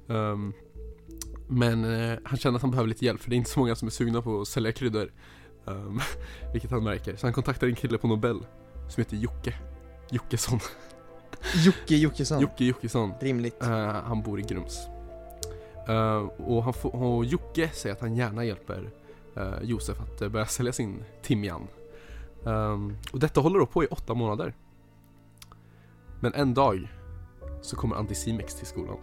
Ehm, 0.08 0.54
men 1.48 1.84
eh, 1.86 2.20
han 2.24 2.38
känner 2.38 2.56
att 2.56 2.62
han 2.62 2.72
behöver 2.72 2.90
lite 2.90 3.06
hjälp 3.06 3.22
för 3.22 3.30
det 3.30 3.36
är 3.36 3.38
inte 3.38 3.50
så 3.50 3.60
många 3.60 3.76
som 3.76 3.88
är 3.88 3.92
sugna 3.92 4.22
på 4.22 4.42
att 4.42 4.48
sälja 4.48 4.72
kryddor. 4.72 5.12
Ehm, 5.68 6.00
vilket 6.54 6.72
han 6.72 6.84
märker. 6.84 7.16
Så 7.16 7.26
han 7.26 7.34
kontaktar 7.34 7.68
en 7.68 7.76
kille 7.76 7.98
på 7.98 8.08
Nobel 8.08 8.40
som 8.90 9.02
heter 9.02 9.18
Jocke. 9.18 9.54
Jockesson. 10.12 10.60
Jocke 11.66 11.96
Jockesson. 11.96 12.42
Jocke 12.42 12.66
Jockesson. 12.66 13.14
Rimligt. 13.20 13.64
Eh, 13.64 13.70
han 13.92 14.22
bor 14.22 14.40
i 14.40 14.44
Grums. 14.44 14.78
Eh, 15.88 16.18
och, 16.38 16.64
han 16.64 16.74
får, 16.74 16.96
och 16.96 17.26
Jocke 17.26 17.70
säger 17.74 17.96
att 17.96 18.02
han 18.02 18.16
gärna 18.16 18.46
hjälper 18.46 18.92
Eh, 19.36 19.64
Josef 19.64 20.02
att 20.02 20.22
eh, 20.22 20.30
börja 20.30 20.46
sälja 20.46 20.74
sin 20.74 21.04
timjan. 21.22 21.68
Ehm, 22.46 22.98
och 23.12 23.20
detta 23.20 23.42
håller 23.42 23.60
då 23.60 23.66
på 23.66 23.84
i 23.84 23.88
åtta 23.88 24.14
månader. 24.14 24.54
Men 26.20 26.34
en 26.34 26.54
dag 26.54 26.88
så 27.62 27.76
kommer 27.76 27.96
Anticimex 27.96 28.56
till 28.56 28.68
skolan. 28.68 28.98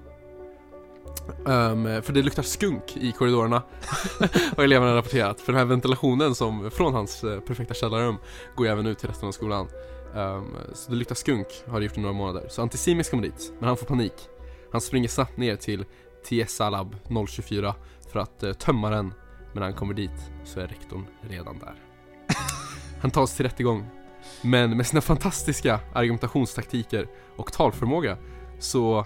Um, 1.45 2.03
för 2.03 2.13
det 2.13 2.23
luktar 2.23 2.43
skunk 2.43 2.97
i 2.97 3.13
korridorerna 3.13 3.63
har 4.57 4.65
eleverna 4.65 4.97
rapporterat. 4.97 5.41
För 5.41 5.53
den 5.53 5.59
här 5.59 5.67
ventilationen 5.67 6.35
som 6.35 6.71
från 6.71 6.95
hans 6.95 7.25
eh, 7.25 7.41
perfekta 7.41 7.75
källarrum 7.75 8.17
går 8.57 8.67
ju 8.67 8.73
även 8.73 8.87
ut 8.87 8.99
till 8.99 9.09
resten 9.09 9.29
av 9.29 9.33
skolan. 9.33 9.69
Um, 10.15 10.57
så 10.73 10.91
det 10.91 10.97
luktar 10.97 11.15
skunk 11.15 11.47
har 11.67 11.81
det 11.81 11.87
gjort 11.87 11.99
i 11.99 12.01
några 12.01 12.15
månader. 12.15 12.47
Så 12.49 12.63
Anticimex 12.63 13.11
kommer 13.11 13.23
dit, 13.23 13.53
men 13.59 13.69
han 13.69 13.77
får 13.77 13.87
panik. 13.87 14.13
Han 14.73 14.81
springer 14.81 15.09
snabbt 15.09 15.37
ner 15.37 15.57
till 15.57 15.85
TSA 16.29 16.71
Lab 16.71 16.97
024 17.29 17.75
för 18.13 18.21
att 18.21 18.45
uh, 18.45 18.53
tömma 18.53 18.91
den. 18.91 19.15
Men 19.53 19.61
när 19.61 19.63
han 19.63 19.75
kommer 19.75 19.95
dit 19.95 20.31
så 20.45 20.61
är 20.61 20.67
rektorn 20.67 21.07
redan 21.21 21.59
där. 21.59 21.75
Han 23.01 23.11
tas 23.11 23.37
till 23.37 23.47
rättegång. 23.47 23.87
Men 24.43 24.77
med 24.77 24.87
sina 24.87 25.01
fantastiska 25.01 25.81
argumentationstaktiker 25.95 27.09
och 27.37 27.53
talförmåga 27.53 28.17
så, 28.59 29.05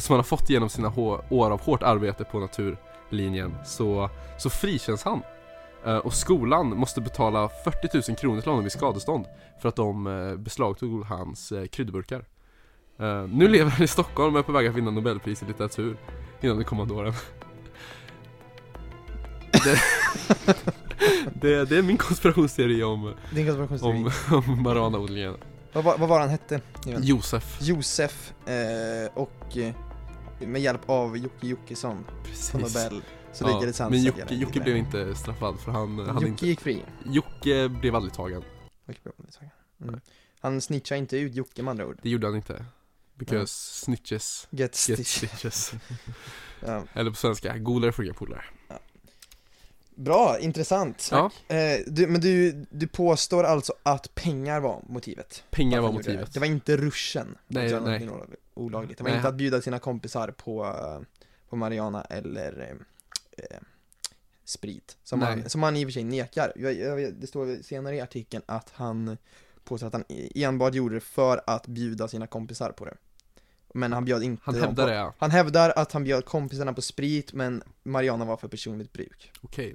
som 0.00 0.12
han 0.12 0.18
har 0.18 0.22
fått 0.22 0.50
genom 0.50 0.68
sina 0.68 0.92
år 1.30 1.50
av 1.50 1.60
hårt 1.60 1.82
arbete 1.82 2.24
på 2.24 2.38
naturlinjen 2.38 3.54
så, 3.64 4.10
så 4.38 4.50
frikänns 4.50 5.02
han 5.04 5.22
eh, 5.86 5.96
och 5.96 6.14
skolan 6.14 6.76
måste 6.76 7.00
betala 7.00 7.48
40 7.64 8.10
000 8.10 8.16
kronor 8.16 8.40
till 8.40 8.50
honom 8.50 8.66
i 8.66 8.70
skadestånd 8.70 9.26
för 9.60 9.68
att 9.68 9.76
de 9.76 10.06
eh, 10.06 10.36
beslagtog 10.36 11.04
hans 11.04 11.52
eh, 11.52 11.66
kryddburkar. 11.66 12.24
Nu 13.28 13.48
lever 13.48 13.70
han 13.70 13.82
i 13.82 13.86
Stockholm 13.86 14.34
och 14.34 14.38
är 14.38 14.42
på 14.42 14.52
väg 14.52 14.66
att 14.66 14.74
vinna 14.74 14.90
Nobelpris 14.90 15.42
i 15.42 15.46
litteratur 15.46 15.96
inom 16.40 16.58
de 16.58 16.64
kommande 16.64 16.94
åren 16.94 17.12
det, 19.64 19.80
det, 21.40 21.64
det 21.64 21.76
är 21.78 21.82
min 21.82 21.96
konspirationsteori 21.96 22.82
om, 22.82 23.14
Din 23.30 23.46
konspirationsteori. 23.46 23.96
om, 23.96 24.10
om 24.50 24.62
marijuanaodlingen. 24.62 25.36
Vad, 25.72 25.84
var- 25.84 25.98
vad 25.98 26.08
var 26.08 26.20
han 26.20 26.28
hette? 26.28 26.60
Even? 26.86 27.02
Josef. 27.02 27.58
Josef 27.60 28.32
eh, 28.46 29.12
och 29.14 29.56
eh, 29.56 29.74
med 30.40 30.62
hjälp 30.62 30.80
av 30.90 31.16
Jocke 31.16 31.46
Jockesson 31.46 32.04
på 32.04 32.24
Precis. 32.24 32.54
Nobel 32.54 33.02
så 33.32 33.44
Ja, 33.44 33.54
lyckades 33.54 33.78
han 33.78 33.90
men 33.90 34.02
sälja 34.02 34.18
Jocke, 34.22 34.34
Jocke 34.34 34.60
blev 34.60 34.76
inte 34.76 35.14
straffad 35.14 35.60
för 35.60 35.72
han, 35.72 35.98
han 35.98 36.14
Jocke 36.14 36.26
inte, 36.26 36.46
gick 36.46 36.60
fri. 36.60 36.82
Jocke 37.04 37.68
blev 37.68 37.94
aldrig 37.96 38.14
tagen. 38.14 38.42
Jocke 38.86 39.00
blev 39.02 39.14
aldrig 39.18 39.34
tagen. 39.34 39.50
Mm. 39.82 40.00
Han 40.40 40.60
snitchade 40.60 40.98
inte 40.98 41.16
ut 41.16 41.34
Jocke 41.34 41.62
med 41.62 41.70
andra 41.70 41.86
ord. 41.86 41.98
Det 42.02 42.08
gjorde 42.10 42.26
han 42.26 42.36
inte. 42.36 42.64
Because 43.18 43.52
snitches 43.84 44.46
Get 44.50 44.60
get 44.60 44.74
stitch. 45.06 45.16
stitches. 45.16 45.72
Ja. 46.66 46.82
Eller 46.92 47.10
på 47.10 47.16
svenska, 47.16 47.58
golare 47.58 47.92
får 47.92 48.04
inga 48.04 48.14
polare. 48.14 48.44
Bra, 49.94 50.38
intressant. 50.38 51.08
Ja, 51.12 51.30
Eh, 51.48 51.80
du, 51.86 52.06
men 52.06 52.20
du, 52.20 52.52
du 52.70 52.86
påstår 52.86 53.44
alltså 53.44 53.74
att 53.82 54.14
pengar 54.14 54.60
var 54.60 54.82
motivet? 54.88 55.44
pengar 55.50 55.80
var 55.80 55.92
motivet. 55.92 56.34
Det 56.34 56.40
var 56.40 56.46
inte 56.46 56.76
ruschen? 56.76 57.38
Nej, 57.46 57.80
nej. 57.80 58.08
olagligt. 58.54 58.98
Det 58.98 59.04
var 59.04 59.10
Nej, 59.10 59.16
inte 59.16 59.28
att 59.28 59.34
bjuda 59.34 59.60
sina 59.60 59.78
kompisar 59.78 60.28
på, 60.30 60.64
eh, 60.64 61.00
på 61.48 61.56
Mariana 61.56 62.04
eller 62.04 62.60
eh, 62.60 63.44
eh, 63.44 63.60
sprit. 64.44 64.96
Som 65.04 65.18
Nej. 65.18 65.28
han, 65.28 65.50
som 65.50 65.62
han 65.62 65.76
i 65.76 65.84
och 65.84 65.88
för 65.88 65.92
sig 65.92 66.04
nekar. 66.04 66.52
Jag, 66.56 66.74
jag, 66.74 67.14
det 67.14 67.26
står 67.26 67.62
senare 67.62 67.96
i 67.96 68.00
artikeln 68.00 68.42
att 68.46 68.70
han 68.74 69.16
påstår 69.64 69.86
att 69.86 69.92
han 69.92 70.04
enbart 70.34 70.74
gjorde 70.74 70.94
det 70.94 71.00
för 71.00 71.40
att 71.46 71.66
bjuda 71.66 72.08
sina 72.08 72.26
kompisar 72.26 72.70
på 72.70 72.84
det. 72.84 72.94
Men 73.76 73.92
han 73.92 74.04
bjöd 74.04 74.22
inte 74.22 74.42
Han 74.44 74.54
hävdar 74.54 74.84
på, 74.84 74.90
det 74.90 74.96
ja. 74.96 75.14
Han 75.18 75.30
hävdar 75.30 75.72
att 75.76 75.92
han 75.92 76.04
bjöd 76.04 76.24
kompisarna 76.24 76.72
på 76.72 76.82
sprit 76.82 77.32
men 77.32 77.62
Mariana 77.82 78.24
var 78.24 78.36
för 78.36 78.48
personligt 78.48 78.92
bruk. 78.92 79.32
Okej. 79.40 79.74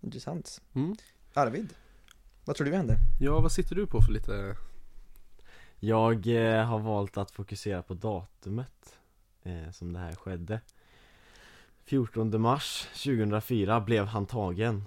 Intressant. 0.00 0.60
Mm. 0.74 0.96
Arvid, 1.34 1.74
vad 2.44 2.56
tror 2.56 2.64
du 2.64 2.76
hände? 2.76 2.96
Ja, 3.20 3.40
vad 3.40 3.52
sitter 3.52 3.76
du 3.76 3.86
på 3.86 4.02
för 4.02 4.12
lite? 4.12 4.56
Jag 5.78 6.26
eh, 6.26 6.64
har 6.64 6.78
valt 6.78 7.16
att 7.16 7.30
fokusera 7.30 7.82
på 7.82 7.94
datumet 7.94 8.98
eh, 9.42 9.70
som 9.72 9.92
det 9.92 9.98
här 9.98 10.14
skedde 10.14 10.60
14 11.84 12.40
mars 12.40 12.88
2004 12.92 13.80
blev 13.80 14.06
han 14.06 14.26
tagen 14.26 14.84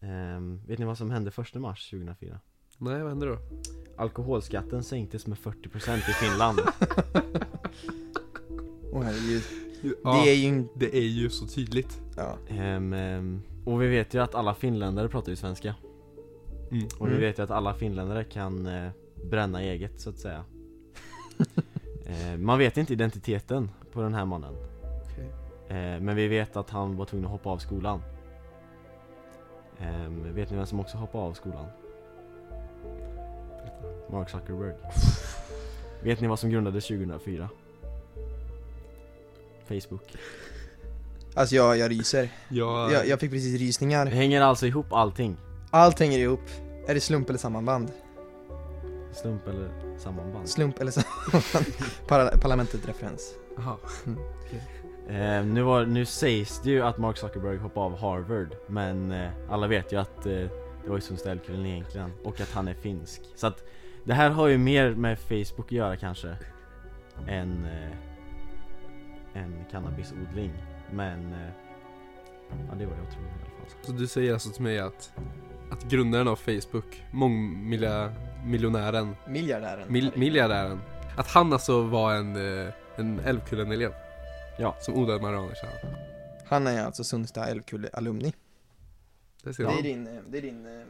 Ehm, 0.00 0.60
Vet 0.66 0.78
ni 0.78 0.84
vad 0.84 0.98
som 0.98 1.10
hände 1.10 1.30
1 1.38 1.54
mars 1.54 1.90
2004? 1.90 2.40
Nej, 2.78 2.98
vad 3.02 3.08
händer 3.08 3.26
då? 3.26 3.38
Alkoholskatten 3.96 4.82
sänktes 4.82 5.26
med 5.26 5.38
40% 5.38 5.96
i 5.96 6.00
Finland 6.00 6.58
Åh 8.92 9.02
herregud, 9.02 9.42
Ja, 10.04 10.12
det 10.24 10.30
är 10.30 10.34
ju 10.34 10.64
det 10.74 10.96
är 10.96 11.02
ju 11.08 11.30
så 11.30 11.46
tydligt. 11.46 12.00
ja. 12.16 12.36
Ehm, 12.48 12.92
ehm, 12.92 13.42
Och 13.64 13.82
vi 13.82 13.86
vet 13.88 14.14
ju 14.14 14.22
att 14.22 14.34
alla 14.34 14.54
finländare 14.54 15.08
pratar 15.08 15.30
ju 15.30 15.36
svenska 15.36 15.74
Mm. 16.70 16.86
Och 16.98 17.06
vi 17.06 17.10
Mm. 17.10 17.20
vet 17.20 17.38
ju 17.38 17.42
att 17.42 17.50
alla 17.50 17.74
finländare 17.74 18.24
kan 18.24 18.66
eh, 18.66 18.90
bränna 19.30 19.62
eget 19.62 20.00
så 20.00 20.10
att 20.10 20.18
säga 20.18 20.44
eh, 22.06 22.38
Man 22.38 22.58
vet 22.58 22.76
inte 22.76 22.92
identiteten 22.92 23.70
på 23.92 24.00
den 24.02 24.14
här 24.14 24.24
mannen 24.24 24.54
Okej. 25.12 25.28
eh, 25.68 26.00
Men 26.00 26.16
vi 26.16 26.28
vet 26.28 26.56
att 26.56 26.70
han 26.70 26.96
var 26.96 27.04
tvungen 27.04 27.24
att 27.26 27.30
hoppa 27.32 27.50
av 27.50 27.58
skolan 27.58 28.02
eh, 29.78 30.08
Vet 30.34 30.50
ni 30.50 30.56
vem 30.56 30.66
som 30.66 30.80
också 30.80 30.96
hoppade 30.98 31.24
av 31.24 31.32
skolan? 31.32 31.66
Mark 34.12 34.30
Zuckerberg 34.30 34.74
Vet 36.02 36.20
ni 36.20 36.28
vad 36.28 36.38
som 36.38 36.50
grundades 36.50 36.86
2004? 36.86 37.48
Facebook 39.68 40.02
Alltså 41.34 41.54
jag, 41.54 41.76
jag 41.78 41.90
ryser. 41.90 42.28
Ja, 42.48 42.92
Jag, 42.92 43.06
jag 43.08 43.20
fick 43.20 43.30
precis 43.30 43.52
Det 43.52 43.64
rysningar. 43.64 44.06
hänger 44.06 44.40
alltså 44.40 44.66
ihop 44.66 44.92
allting 44.92 45.36
Allt 45.70 45.98
hänger 46.00 46.18
ihop. 46.18 46.40
Är 46.86 46.94
det 46.94 47.00
slump 47.00 47.28
eller 47.28 47.38
sammanband? 47.38 47.92
Slump 49.12 49.48
eller 49.48 49.68
sammanband 49.98 50.48
Slump 50.48 50.80
eller 50.80 50.90
sammanband? 50.90 51.66
Par- 52.08 52.38
Parlamentet 52.40 52.88
referens. 52.88 53.34
Aha. 53.58 53.78
Eh, 55.08 55.44
nu, 55.44 55.62
var, 55.62 55.86
nu 55.86 56.04
sägs 56.04 56.60
det 56.64 56.70
ju 56.70 56.82
att 56.82 56.98
Mark 56.98 57.16
Zuckerberg 57.16 57.56
hoppade 57.56 57.86
av 57.86 57.98
Harvard 57.98 58.48
Men 58.66 59.12
eh, 59.12 59.30
alla 59.50 59.66
vet 59.66 59.92
ju 59.92 60.00
att 60.00 60.26
eh, 60.26 60.32
det 60.32 60.88
var 60.88 60.96
ju 60.96 61.00
Sundställkullen 61.00 61.66
egentligen 61.66 62.12
Och 62.24 62.40
att 62.40 62.50
han 62.50 62.68
är 62.68 62.74
finsk 62.74 63.20
Så 63.36 63.46
att 63.46 63.64
det 64.08 64.14
här 64.14 64.30
har 64.30 64.48
ju 64.48 64.58
mer 64.58 64.94
med 64.94 65.18
Facebook 65.18 65.66
att 65.66 65.72
göra 65.72 65.96
kanske 65.96 66.36
Än 67.28 67.64
eh, 67.64 69.42
En 69.42 69.64
cannabisodling 69.70 70.52
Men 70.92 71.32
eh, 71.32 71.48
Ja 72.68 72.74
det 72.74 72.86
var 72.86 72.96
jag 72.96 73.10
tror 73.12 73.24
i 73.24 73.28
alla 73.28 73.68
fall 73.70 73.78
Så 73.82 73.92
du 73.92 74.06
säger 74.06 74.32
alltså 74.32 74.50
till 74.50 74.62
mig 74.62 74.78
att, 74.78 75.12
att 75.70 75.84
grundaren 75.84 76.28
av 76.28 76.36
Facebook, 76.36 77.04
mångmiljonären, 77.12 79.16
Miljardären. 79.26 79.92
mil, 79.92 80.12
miljardären, 80.16 80.80
att 81.16 81.28
han 81.28 81.52
alltså 81.52 81.82
var 81.82 82.14
en, 82.14 82.36
eh, 82.66 82.72
en 82.96 83.20
Älvkullen-elev? 83.20 83.92
Ja. 84.58 84.76
Som 84.80 84.94
odlade 84.94 85.22
marijuana 85.22 85.52
han. 86.46 86.66
Är 86.66 86.84
alltså 86.84 87.04
Sundsta 87.04 87.46
Älvkulle-alumni. 87.46 88.32
Det 89.42 89.56
Det 89.56 89.62
är 89.62 89.82
din, 89.82 90.06
eh, 90.06 90.22
det 90.28 90.38
är 90.38 90.42
din... 90.42 90.66
eh, 90.66 90.82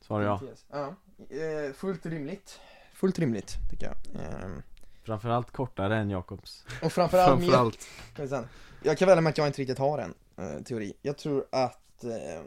Svarar 0.00 0.24
jag 0.24 0.40
din 0.40 0.48
tes. 0.48 0.66
Ja. 0.70 0.94
Eh, 1.28 1.72
Fullt 1.72 2.06
rimligt. 2.06 2.60
Fullt 2.94 3.18
rimligt, 3.18 3.56
tycker 3.70 3.86
jag. 3.86 4.22
Ehm, 4.24 4.62
Framförallt 5.02 5.50
kortare 5.50 5.96
än 5.96 6.10
Jakobs 6.10 6.64
Och 6.82 6.92
framförallt, 6.92 7.40
mer- 7.40 7.46
Framförallt. 7.48 7.88
Se. 8.30 8.88
Jag 8.88 8.98
kan 8.98 9.08
välja 9.08 9.20
med 9.20 9.30
att 9.30 9.38
jag 9.38 9.46
inte 9.46 9.60
riktigt 9.60 9.78
har 9.78 9.98
en 9.98 10.14
eh, 10.36 10.62
teori. 10.62 10.94
Jag 11.02 11.18
tror 11.18 11.46
att 11.52 12.04
eh, 12.04 12.42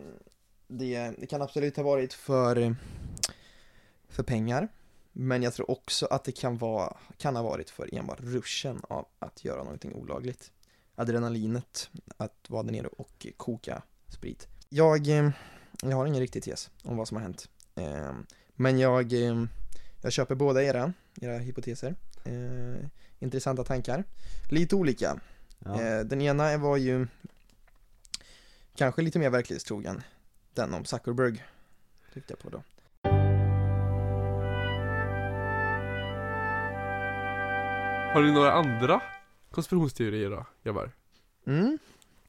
det, 0.67 1.13
det 1.17 1.25
kan 1.27 1.41
absolut 1.41 1.75
ha 1.77 1.83
varit 1.83 2.13
för, 2.13 2.55
eh, 2.57 2.71
för 4.09 4.23
pengar. 4.23 4.67
Men 5.11 5.43
jag 5.43 5.53
tror 5.53 5.71
också 5.71 6.05
att 6.05 6.23
det 6.23 6.31
kan, 6.31 6.57
vara, 6.57 6.97
kan 7.17 7.35
ha 7.35 7.43
varit 7.43 7.69
för 7.69 7.95
enbart 7.95 8.19
ruschen 8.21 8.81
av 8.89 9.07
att 9.19 9.45
göra 9.45 9.63
någonting 9.63 9.93
olagligt. 9.93 10.51
Adrenalinet, 10.95 11.89
att 12.17 12.49
vara 12.49 12.63
där 12.63 12.71
nere 12.71 12.87
och 12.87 13.27
koka 13.37 13.81
sprit. 14.07 14.47
Jag, 14.69 15.07
eh, 15.07 15.29
jag 15.81 15.97
har 15.97 16.05
ingen 16.05 16.19
riktig 16.21 16.43
tes 16.43 16.69
om 16.83 16.97
vad 16.97 17.07
som 17.07 17.17
har 17.17 17.21
hänt. 17.21 17.49
Men 18.55 18.79
jag, 18.79 19.13
eh, 19.13 19.45
jag 20.01 20.11
köper 20.11 20.35
båda 20.35 20.63
era, 20.63 20.93
era 21.21 21.37
hypoteser. 21.37 21.95
Eh, 22.25 22.85
intressanta 23.19 23.63
tankar. 23.63 24.03
Lite 24.49 24.75
olika. 24.75 25.19
ja. 25.59 25.81
Eh, 25.81 25.99
Den 25.99 26.21
ena 26.21 26.57
var 26.57 26.77
ju 26.77 27.07
kanske 28.75 29.01
lite 29.01 29.19
mer 29.19 29.29
verklighetstrogen. 29.29 30.01
Den 30.53 30.73
om 30.73 30.85
Zuckerberg 30.85 31.43
tyckte 32.13 32.33
jag 32.33 32.39
på 32.39 32.49
då. 32.49 32.63
Har 38.13 38.21
du 38.21 38.31
några 38.31 38.51
andra 38.51 39.01
konspirationsteorier 39.51 40.29
då, 40.29 40.45
grabbar? 40.63 40.91
Mm, 41.47 41.77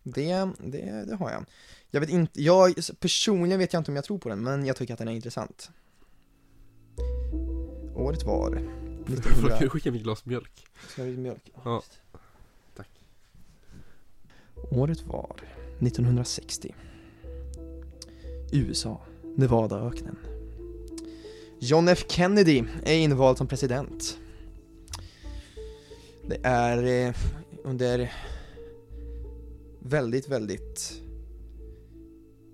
det, 0.03 0.49
det, 0.59 1.05
det 1.09 1.17
har 1.17 1.31
jag. 1.31 1.45
Jag 1.91 2.01
vet 2.01 2.11
inte, 2.11 2.43
jag 2.43 2.75
personligen 3.01 3.59
vet 3.59 3.73
jag 3.73 3.81
inte 3.81 3.91
om 3.91 3.97
jag 3.97 4.05
tror 4.05 4.19
på 4.19 4.29
den, 4.29 4.43
men 4.43 4.67
jag 4.67 4.77
tycker 4.77 4.93
att 4.95 4.99
den 4.99 5.09
är 5.09 5.13
intressant. 5.13 5.71
Året 8.05 8.25
var 8.25 8.51
Kan 8.51 9.15
1900... 9.15 9.59
du 9.61 9.69
skicka 9.69 9.91
mig 9.91 10.01
glas 10.01 10.25
mjölk? 10.25 10.67
Ska 10.89 11.03
vi 11.03 11.17
mjölk? 11.17 11.53
Ja. 11.65 11.75
just. 11.75 12.01
Tack. 12.77 12.89
Året 14.71 15.03
var 15.03 15.37
1960. 15.81 16.75
USA, 18.53 19.01
Nevadaöknen. 19.37 20.19
John 21.59 21.89
F 21.89 22.05
Kennedy 22.09 22.65
är 22.85 22.95
invald 22.95 23.39
som 23.39 23.47
president. 23.47 24.19
Det 26.29 26.41
är 26.43 27.07
eh, 27.07 27.15
under 27.63 28.13
väldigt, 29.79 30.29
väldigt 30.29 31.03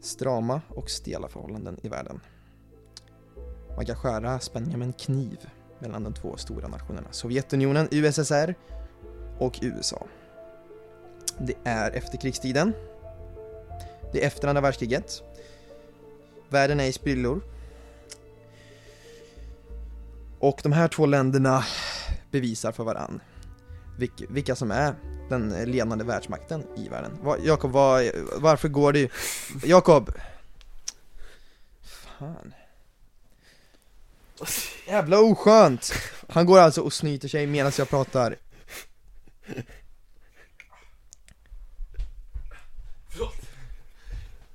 strama 0.01 0.61
och 0.69 0.91
stela 0.91 1.29
förhållanden 1.29 1.79
i 1.83 1.89
världen. 1.89 2.21
Man 3.81 3.87
kan 3.87 3.97
skära 3.97 4.41
spänningen 4.41 4.79
med 4.79 4.87
en 4.87 4.93
kniv 4.93 5.51
mellan 5.79 6.05
de 6.05 6.15
två 6.15 6.37
stora 6.37 6.69
nationerna. 6.69 7.09
Sovjetunionen, 7.11 7.89
USSR 7.91 8.55
och 9.39 9.59
USA. 9.63 10.07
Det 11.39 11.55
är 11.65 11.91
efterkrigstiden. 11.91 12.73
Det 14.13 14.23
är 14.23 14.27
efter 14.27 14.49
andra 14.49 14.61
världskriget. 14.61 15.23
Världen 16.49 16.81
är 16.81 16.85
i 16.85 16.93
spillror. 16.93 17.41
Och 20.39 20.61
de 20.63 20.73
här 20.73 20.89
två 20.89 21.07
länderna 21.07 21.65
bevisar 22.31 22.73
för 22.73 22.85
varann 22.85 23.21
vilka, 24.29 24.57
som 24.57 24.71
är 24.71 24.95
den 25.29 25.49
ledande 25.49 26.05
världsmakten 26.05 26.65
i 26.77 26.89
världen. 26.89 27.19
Jakob, 27.45 27.71
var, 27.71 28.13
varför 28.41 28.69
går 28.69 28.93
du... 28.93 29.09
Jakob! 29.65 30.13
Fan. 32.19 32.55
Jävla 34.87 35.21
oskönt! 35.21 35.93
Han 36.29 36.47
går 36.47 36.59
alltså 36.59 36.81
och 36.81 36.93
snyter 36.93 37.29
sig 37.29 37.47
medan 37.47 37.73
jag 37.79 37.89
pratar. 37.89 38.37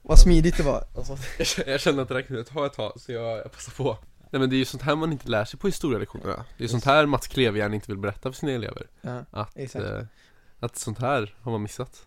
Vad 0.01 0.20
smidigt 0.20 0.58
det 0.58 0.63
var. 0.63 0.84
Jag 1.38 1.48
känner- 1.48 1.72
Jag 1.72 1.82
känner 1.82 2.01
att 2.01 2.08
det 2.08 2.13
där 2.13 2.22
kunde 2.22 2.44
ta 2.44 2.65
ett 2.65 2.74
tag, 2.74 2.94
så 3.01 3.12
jag, 3.12 3.38
jag 3.38 3.51
passar 3.51 3.72
på 3.72 3.98
Nej 4.32 4.39
men 4.39 4.50
det 4.50 4.56
är 4.56 4.58
ju 4.58 4.65
sånt 4.65 4.84
här 4.84 4.96
man 4.96 5.12
inte 5.12 5.30
lär 5.30 5.46
sig 5.46 5.60
på 5.60 5.68
historielektionerna 5.68 6.46
Det 6.58 6.63
är 6.63 6.68
sånt 6.68 6.86
här 6.86 7.06
Mats 7.06 7.27
Klevjärn 7.27 7.74
inte 7.74 7.88
vill 7.92 7.98
berätta 7.98 8.32
för 8.32 8.39
sina 8.39 8.51
elever 8.51 8.88
Ja, 9.01 9.25
Att, 9.32 9.58
exakt. 9.58 9.86
eh, 9.86 10.01
att 10.60 10.77
sånt 10.77 11.00
här 11.00 11.36
har 11.42 11.51
man 11.51 11.62
missat 11.62 12.06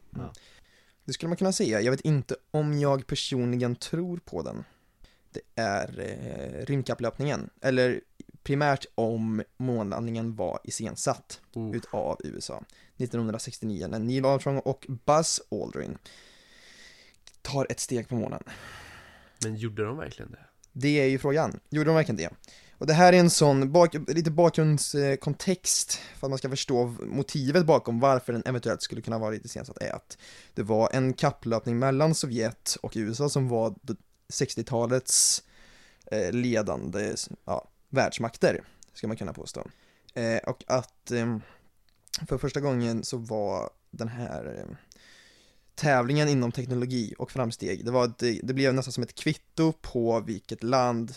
Det 1.04 1.12
skulle 1.12 1.28
man 1.28 1.36
kunna 1.36 1.52
säga. 1.52 1.80
Jag 1.80 1.90
vet 1.90 2.00
inte 2.00 2.36
om 2.50 2.78
jag 2.78 3.06
personligen 3.06 3.76
tror 3.76 4.16
på 4.24 4.42
den. 4.42 4.64
Det 5.32 5.62
är 5.62 6.00
eh, 6.00 6.66
rymdkapplöpningen, 6.66 7.50
eller 7.60 8.00
primärt 8.42 8.86
om 8.94 9.42
månlandningen 9.56 10.36
var 10.36 10.60
iscensatt 10.64 11.40
oh. 11.54 11.76
utav 11.76 12.20
USA 12.24 12.62
1969 12.96 13.86
när 13.90 13.98
Neil 13.98 14.24
Armstrong 14.24 14.58
och 14.58 14.86
Buzz 14.88 15.40
Aldrin 15.50 15.98
tar 17.42 17.66
ett 17.70 17.80
steg 17.80 18.08
på 18.08 18.14
månen. 18.14 18.42
Men 19.42 19.56
gjorde 19.56 19.84
de 19.84 19.96
verkligen 19.96 20.30
det? 20.30 20.38
Det 20.72 21.00
är 21.00 21.06
ju 21.06 21.18
frågan. 21.18 21.60
Gjorde 21.70 21.90
de 21.90 21.94
verkligen 21.96 22.16
det? 22.16 22.30
Och 22.78 22.86
det 22.86 22.92
här 22.92 23.12
är 23.12 23.18
en 23.18 23.30
sån 23.30 23.72
bak 23.72 23.94
lite 24.08 24.30
bakgrundskontext 24.30 26.00
för 26.16 26.26
att 26.26 26.30
man 26.30 26.38
ska 26.38 26.50
förstå 26.50 26.94
motivet 27.00 27.66
bakom 27.66 28.00
varför 28.00 28.32
den 28.32 28.42
eventuellt 28.46 28.82
skulle 28.82 29.02
kunna 29.02 29.18
vara 29.18 29.30
lite 29.30 29.46
iscensatt 29.46 29.82
är 29.82 29.92
att 29.92 30.18
det 30.54 30.62
var 30.62 30.90
en 30.92 31.12
kapplöpning 31.12 31.78
mellan 31.78 32.14
Sovjet 32.14 32.76
och 32.82 32.92
USA 32.96 33.28
som 33.28 33.48
var 33.48 33.74
60-talets 34.32 35.42
eh, 36.06 36.32
ledande 36.32 37.14
ja, 37.44 37.68
världsmakter, 37.88 38.64
ska 38.92 39.08
man 39.08 39.16
kunna 39.16 39.32
påstå. 39.32 39.66
Eh, 40.14 40.38
och 40.38 40.64
att 40.66 41.10
eh, 41.10 41.38
för 42.28 42.38
första 42.38 42.60
gången 42.60 43.04
så 43.04 43.16
var 43.16 43.70
den 43.90 44.08
här 44.08 44.58
eh, 44.58 44.76
tävlingen 45.74 46.28
inom 46.28 46.52
teknologi 46.52 47.14
och 47.18 47.30
framsteg, 47.30 47.84
det, 47.84 47.90
var 47.90 48.12
det, 48.18 48.40
det 48.42 48.54
blev 48.54 48.74
nästan 48.74 48.92
som 48.92 49.02
ett 49.02 49.14
kvitto 49.14 49.72
på 49.72 50.20
vilket 50.20 50.62
land 50.62 51.14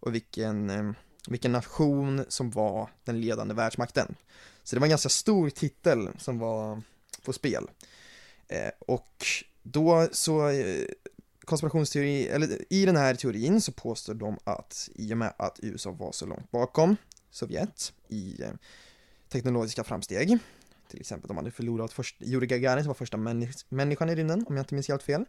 och 0.00 0.14
vilken, 0.14 0.70
eh, 0.70 0.92
vilken 1.28 1.52
nation 1.52 2.24
som 2.28 2.50
var 2.50 2.90
den 3.04 3.20
ledande 3.20 3.54
världsmakten. 3.54 4.14
Så 4.62 4.76
det 4.76 4.80
var 4.80 4.86
en 4.86 4.90
ganska 4.90 5.08
stor 5.08 5.50
titel 5.50 6.08
som 6.18 6.38
var 6.38 6.82
på 7.24 7.32
spel. 7.32 7.70
Eh, 8.48 8.70
och 8.78 9.26
då 9.62 10.08
så, 10.12 10.48
eh, 10.48 10.86
konspirationsteori, 11.44 12.28
eller 12.28 12.72
i 12.72 12.84
den 12.84 12.96
här 12.96 13.14
teorin 13.14 13.60
så 13.60 13.72
påstår 13.72 14.14
de 14.14 14.38
att 14.44 14.88
i 14.94 15.12
och 15.12 15.18
med 15.18 15.34
att 15.38 15.58
USA 15.62 15.90
var 15.90 16.12
så 16.12 16.26
långt 16.26 16.50
bakom 16.50 16.96
Sovjet 17.30 17.92
i 18.08 18.42
eh, 18.42 18.50
teknologiska 19.28 19.84
framsteg, 19.84 20.38
till 20.88 21.00
exempel 21.00 21.28
de 21.28 21.36
hade 21.36 21.50
förlorat 21.50 21.92
först, 21.92 22.22
Yuri 22.22 22.46
Gagarin 22.46 22.84
som 22.84 22.88
var 22.88 22.94
första 22.94 23.16
männis- 23.16 23.66
människan 23.68 24.10
i 24.10 24.14
rymden, 24.14 24.44
om 24.48 24.56
jag 24.56 24.62
inte 24.62 24.74
minns 24.74 24.88
helt 24.88 25.02
fel. 25.02 25.24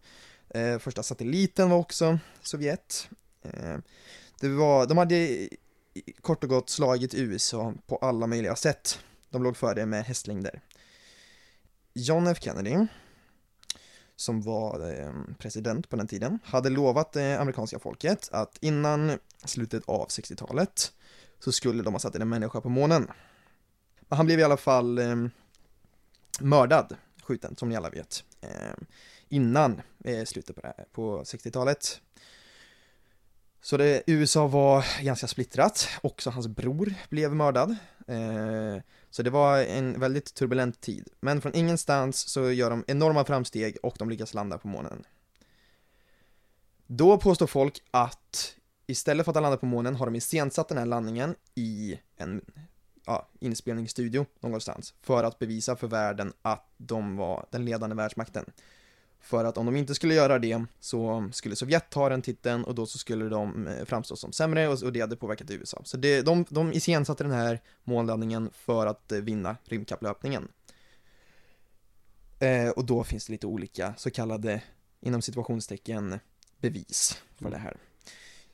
Eh, 0.50 0.80
första 0.80 1.04
satelliten 1.04 1.70
var 1.70 1.78
också 1.78 2.20
Sovjet. 2.42 3.10
Eh, 3.42 3.78
det 4.40 4.48
var, 4.50 4.86
de 4.86 4.98
hade 4.98 5.50
kort 6.22 6.44
och 6.44 6.50
gott 6.50 6.70
slagit 6.70 7.14
USA 7.14 7.74
på 7.88 7.96
alla 7.96 8.28
möjliga 8.28 8.56
sätt. 8.56 9.00
De 9.30 9.44
låg 9.44 9.58
före 9.58 9.86
med 9.86 10.06
hästlängder. 10.06 10.62
John 11.94 12.28
F 12.28 12.38
Kennedy, 12.42 12.88
som 14.16 14.42
var 14.42 14.92
ehm, 14.92 15.36
president 15.40 15.90
på 15.90 15.96
den 15.96 16.08
tiden, 16.08 16.40
hade 16.44 16.70
lovat 16.70 17.12
det 17.12 17.40
amerikanska 17.40 17.80
folket 17.80 18.30
att 18.32 18.58
innan 18.62 19.20
slutet 19.46 19.84
av 19.86 20.08
60-talet 20.08 20.92
så 21.40 21.52
skulle 21.52 21.84
de 21.84 21.94
ha 21.94 22.00
satt 22.00 22.16
in 22.16 22.22
en 22.22 22.30
människa 22.30 22.62
på 22.62 22.70
månen. 22.70 23.08
Men 24.00 24.18
han 24.18 24.26
blev 24.26 24.40
i 24.40 24.44
alla 24.44 24.58
fall 24.58 24.98
eh, 24.98 25.16
mördad, 26.40 26.96
skjuten, 27.24 27.56
som 27.56 27.70
ni 27.70 27.76
alla 27.76 27.90
vet, 27.90 28.24
eh, 28.42 28.74
innan 29.30 29.82
eh, 30.04 30.26
slutet 30.26 30.56
på, 30.56 30.74
på 30.92 31.24
60-talet. 31.24 32.02
Så 33.66 33.78
det, 33.78 34.04
USA 34.08 34.48
var 34.48 35.04
ganska 35.04 35.28
splittrat, 35.28 35.90
också 36.02 36.30
hans 36.30 36.48
bror 36.48 36.94
blev 37.10 37.36
mördad. 37.36 37.76
Eh, 38.08 38.82
så 39.10 39.24
det 39.24 39.30
var 39.30 39.60
en 39.60 40.00
väldigt 40.00 40.34
turbulent 40.34 40.82
tid. 40.82 41.10
Men 41.20 41.42
från 41.42 41.56
ingenstans 41.56 42.28
så 42.28 42.52
gör 42.52 42.70
de 42.70 42.84
enorma 42.88 43.26
framsteg 43.26 43.78
och 43.84 43.96
de 44.00 44.10
lyckas 44.10 44.34
landa 44.34 44.58
på 44.58 44.68
månen. 44.68 45.04
Då 46.88 47.18
påstår 47.18 47.48
folk 47.48 47.84
att 47.92 48.56
istället 48.88 49.26
för 49.26 49.32
att 49.32 49.36
ha 49.36 49.42
landat 49.42 49.60
på 49.60 49.66
månen 49.66 49.96
har 49.96 50.06
de 50.06 50.16
iscensatt 50.16 50.70
den 50.70 50.78
här 50.78 50.86
landningen 50.86 51.36
i 51.56 52.00
en 52.18 52.42
ja, 53.06 53.30
inspelningsstudio 53.40 54.26
någonstans 54.40 54.94
för 55.02 55.24
att 55.24 55.40
bevisa 55.40 55.76
för 55.76 55.88
världen 55.88 56.34
att 56.42 56.74
de 56.78 57.16
var 57.18 57.46
den 57.52 57.66
ledande 57.66 57.96
världsmakten. 57.96 58.46
För 59.26 59.46
att 59.46 59.58
om 59.58 59.66
de 59.66 59.76
inte 59.76 59.96
skulle 59.96 60.14
göra 60.14 60.40
det 60.40 60.66
så 60.80 61.30
skulle 61.34 61.56
Sovjet 61.56 61.90
ta 61.90 62.10
den 62.10 62.22
titeln 62.22 62.64
och 62.64 62.76
då 62.76 62.86
så 62.86 62.98
skulle 62.98 63.30
de 63.30 63.68
eh, 63.68 63.86
framstå 63.86 64.16
som 64.16 64.32
sämre 64.32 64.68
och 64.68 64.84
och 64.84 64.94
det 64.94 65.02
hade 65.02 65.16
påverkat 65.16 65.52
USA. 65.52 65.82
Så 65.84 65.98
det, 65.98 66.22
de, 66.22 66.46
de 66.50 66.74
iscensatte 66.74 67.24
den 67.24 67.34
här 67.34 67.62
månlandningen 67.84 68.50
för 68.54 68.88
att 68.88 69.12
eh, 69.12 69.20
vinna 69.20 69.58
rymdkapplöpningen. 69.64 70.48
Eh, 72.40 72.70
och 72.70 72.86
då 72.86 73.04
finns 73.04 73.26
det 73.26 73.32
lite 73.32 73.48
olika 73.48 73.94
så 73.98 74.12
kallade, 74.12 74.62
inom 75.02 75.22
situationstecken, 75.22 76.20
bevis 76.60 77.22
för 77.36 77.50
det 77.50 77.58
här. 77.58 77.78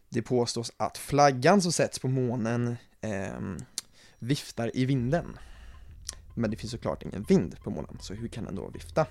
Det 0.09 0.21
påstås 0.21 0.71
att 0.77 0.97
flaggan 0.97 1.61
som 1.61 1.71
sätts 1.71 1.99
på 1.99 2.07
månen 2.07 2.75
eh, 3.01 3.39
viftar 4.19 4.77
i 4.77 4.85
vinden. 4.85 5.37
Men 6.35 6.51
det 6.51 6.57
finns 6.57 6.71
såklart 6.71 7.03
ingen 7.03 7.23
vind 7.23 7.63
på 7.63 7.69
månen, 7.69 7.97
så 8.01 8.13
hur 8.13 8.27
kan 8.27 8.45
den 8.45 8.55
då 8.55 8.69
vifta? 8.69 9.07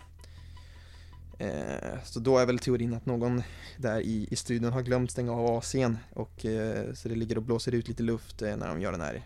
Eh, 1.40 1.98
så 2.04 2.20
då 2.20 2.38
är 2.38 2.46
väl 2.46 2.58
teorin 2.58 2.94
att 2.94 3.06
någon 3.06 3.42
där 3.76 4.00
i, 4.00 4.28
i 4.30 4.36
studion 4.36 4.72
har 4.72 4.82
glömt 4.82 5.10
stänga 5.10 5.32
av 5.32 5.60
AC'n 5.62 5.96
och 6.14 6.44
eh, 6.46 6.92
så 6.94 7.08
det 7.08 7.14
ligger 7.14 7.36
och 7.36 7.42
blåser 7.42 7.74
ut 7.74 7.88
lite 7.88 8.02
luft 8.02 8.42
eh, 8.42 8.56
när 8.56 8.68
de 8.68 8.80
gör 8.80 8.92
den 8.92 9.00
här 9.00 9.22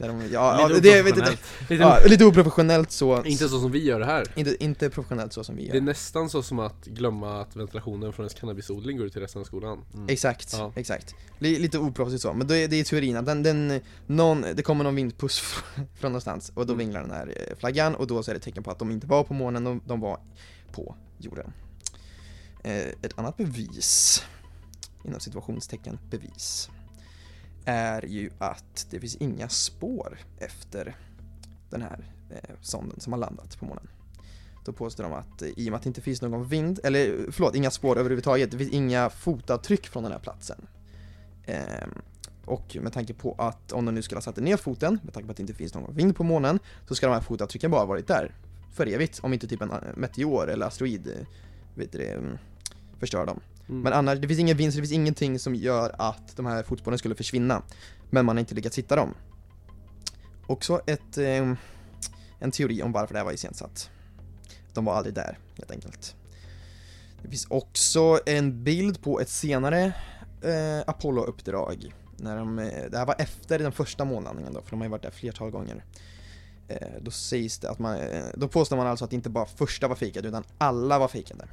när 0.00 0.08
de, 0.08 0.20
ja, 0.20 0.60
ja, 0.60 0.68
Lite 0.68 0.80
det, 0.80 1.02
vet 1.02 1.16
inte. 1.16 1.30
Lite, 1.68 1.74
ja, 1.74 1.98
lite 2.06 2.24
oprofessionellt 2.24 2.90
så 2.90 3.24
Inte 3.24 3.48
så 3.48 3.60
som 3.60 3.72
vi 3.72 3.84
gör 3.84 4.00
det 4.00 4.06
här 4.06 4.26
inte, 4.34 4.64
inte 4.64 4.90
professionellt 4.90 5.32
så 5.32 5.44
som 5.44 5.56
vi 5.56 5.64
Det 5.64 5.70
är 5.70 5.74
gör 5.74 5.80
nästan 5.80 6.30
så 6.30 6.42
som 6.42 6.58
att 6.58 6.84
glömma 6.84 7.40
att 7.40 7.56
ventilationen 7.56 8.12
från 8.12 8.24
ens 8.24 8.34
cannabisodling 8.34 8.96
går 8.96 9.06
ut 9.06 9.12
till 9.12 9.22
resten 9.22 9.40
av 9.40 9.44
skolan 9.44 9.84
Mm. 9.94 10.06
Exakt, 10.08 10.52
Ja. 10.58 10.72
exakt 10.76 11.14
Li- 11.38 11.58
Lite 11.58 11.78
oproffsigt 11.78 12.22
så, 12.22 12.32
men 12.32 12.46
det 12.46 12.56
är, 12.58 12.68
det 12.68 12.76
är 12.80 12.84
teorin 12.84 13.16
att 13.16 13.26
den, 13.26 13.42
den, 13.42 13.80
någon, 14.06 14.44
det 14.54 14.62
kommer 14.62 14.84
någon 14.84 14.94
vindpuss 14.94 15.38
från 15.98 16.12
någonstans 16.12 16.52
och 16.54 16.66
då 16.66 16.72
Mm. 16.72 16.78
vinglar 16.78 17.00
den 17.00 17.10
här 17.10 17.54
flaggan 17.58 17.94
och 17.94 18.06
då 18.06 18.22
så 18.22 18.30
är 18.30 18.34
det 18.34 18.36
ett 18.38 18.42
tecken 18.44 18.62
på 18.62 18.70
att 18.70 18.78
de 18.78 18.90
inte 18.90 19.06
var 19.06 19.24
på 19.24 19.34
månen, 19.34 19.64
de, 19.64 19.80
de 19.86 20.00
var 20.00 20.20
på 20.76 20.94
jorden. 21.18 21.52
Eh, 22.64 22.88
ett 23.02 23.18
annat 23.18 23.36
bevis, 23.36 24.22
inom 25.04 25.20
situationstecken 25.20 25.98
bevis, 26.10 26.70
är 27.64 28.02
ju 28.02 28.30
att 28.38 28.86
det 28.90 29.00
finns 29.00 29.16
inga 29.16 29.48
spår 29.48 30.18
efter 30.38 30.96
den 31.70 31.82
här 31.82 32.12
eh, 32.30 32.54
sonden 32.60 33.00
som 33.00 33.12
har 33.12 33.20
landat 33.20 33.58
på 33.58 33.64
månen. 33.64 33.88
Då 34.64 34.72
påstår 34.72 35.04
de 35.04 35.12
att 35.12 35.42
eh, 35.42 35.48
i 35.48 35.68
och 35.68 35.70
med 35.70 35.76
att 35.76 35.82
det 35.82 35.88
inte 35.88 36.00
finns 36.00 36.22
någon 36.22 36.48
vind, 36.48 36.80
eller 36.84 37.32
förlåt, 37.32 37.54
inga 37.54 37.70
spår 37.70 37.98
överhuvudtaget, 37.98 38.50
det 38.50 38.58
finns 38.58 38.72
inga 38.72 39.10
fotavtryck 39.10 39.86
från 39.86 40.02
den 40.02 40.12
här 40.12 40.18
platsen. 40.18 40.66
Ehm, 41.46 42.02
och 42.44 42.76
med 42.80 42.92
tanke 42.92 43.14
på 43.14 43.34
att 43.38 43.72
om 43.72 43.84
de 43.84 43.94
nu 43.94 44.02
skulle 44.02 44.16
ha 44.16 44.22
satt 44.22 44.36
ner 44.36 44.56
foten, 44.56 44.98
med 45.02 45.14
tanke 45.14 45.26
på 45.26 45.30
att 45.30 45.36
det 45.36 45.42
inte 45.42 45.54
finns 45.54 45.74
någon 45.74 45.94
vind 45.94 46.16
på 46.16 46.24
månen, 46.24 46.58
så 46.88 46.94
ska 46.94 47.06
de 47.06 47.12
här 47.12 47.20
fotavtrycken 47.20 47.70
bara 47.70 47.80
ha 47.80 47.86
varit 47.86 48.06
där 48.06 48.34
för 48.76 48.86
evigt, 48.86 49.20
om 49.22 49.32
inte 49.32 49.48
typ 49.48 49.62
en 49.62 49.70
eh, 49.70 49.78
meteor 49.96 50.50
eller 50.50 50.66
asteroid 50.66 51.06
eh, 51.06 51.26
vet 51.74 51.92
det, 51.92 52.12
mm, 52.12 52.38
förstör 53.00 53.26
dem. 53.26 53.40
Mm. 53.68 53.80
Men 53.80 53.92
annars, 53.92 54.18
det 54.18 54.28
finns 54.28 54.40
ingen 54.40 54.56
vind, 54.56 54.72
så 54.72 54.76
det 54.76 54.82
finns 54.82 54.92
ingenting 54.92 55.38
som 55.38 55.54
gör 55.54 55.94
att 55.98 56.36
de 56.36 56.46
här 56.46 56.62
fotspåren 56.62 56.98
skulle 56.98 57.14
försvinna. 57.14 57.62
Men 58.10 58.26
man 58.26 58.36
har 58.36 58.40
inte 58.40 58.54
lyckats 58.54 58.78
hitta 58.78 58.96
dem. 58.96 59.14
Också 60.46 60.80
ett, 60.86 61.18
eh, 61.18 61.52
en 62.38 62.50
teori 62.52 62.82
om 62.82 62.92
varför 62.92 63.14
det 63.14 63.18
här 63.18 63.24
var 63.24 63.32
iscensatt. 63.32 63.90
De 64.72 64.84
var 64.84 64.94
aldrig 64.94 65.14
där, 65.14 65.38
helt 65.56 65.70
enkelt. 65.70 66.14
Det 67.22 67.28
finns 67.28 67.46
också 67.50 68.20
en 68.26 68.64
bild 68.64 69.02
på 69.02 69.20
ett 69.20 69.28
senare 69.28 69.92
eh, 70.42 70.80
Apollo-uppdrag. 70.86 71.94
När 72.16 72.36
de, 72.36 72.58
eh, 72.58 72.90
det 72.90 72.98
här 72.98 73.06
var 73.06 73.14
efter 73.18 73.58
den 73.58 73.72
första 73.72 74.04
månlandningen 74.04 74.52
då, 74.52 74.62
för 74.62 74.70
de 74.70 74.80
har 74.80 74.86
ju 74.86 74.90
varit 74.90 75.02
där 75.02 75.10
flertal 75.10 75.50
gånger. 75.50 75.84
Eh, 76.68 76.88
då 77.00 77.10
sägs 77.10 77.58
det 77.58 77.70
att 77.70 77.78
man, 77.78 77.96
eh, 77.96 78.24
då 78.34 78.48
påstår 78.48 78.76
man 78.76 78.86
alltså 78.86 79.04
att 79.04 79.12
inte 79.12 79.30
bara 79.30 79.46
första 79.46 79.88
var 79.88 79.96
fejkad 79.96 80.26
utan 80.26 80.44
alla 80.58 80.98
var 80.98 81.08
fejkade. 81.08 81.48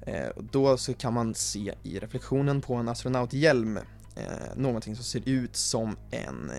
Eh, 0.00 0.28
och 0.28 0.44
då 0.44 0.76
så 0.76 0.94
kan 0.94 1.12
man 1.12 1.34
se 1.34 1.74
i 1.82 1.98
reflektionen 1.98 2.60
på 2.60 2.74
en 2.74 2.88
astronauthjälm 2.88 3.78
någonting 4.56 4.96
som 4.96 5.04
ser 5.04 5.28
ut 5.28 5.56
som 5.56 5.96
en 6.10 6.50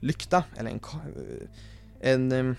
lykta 0.00 0.44
eller 0.56 0.70
en 0.70 0.80
en 2.00 2.56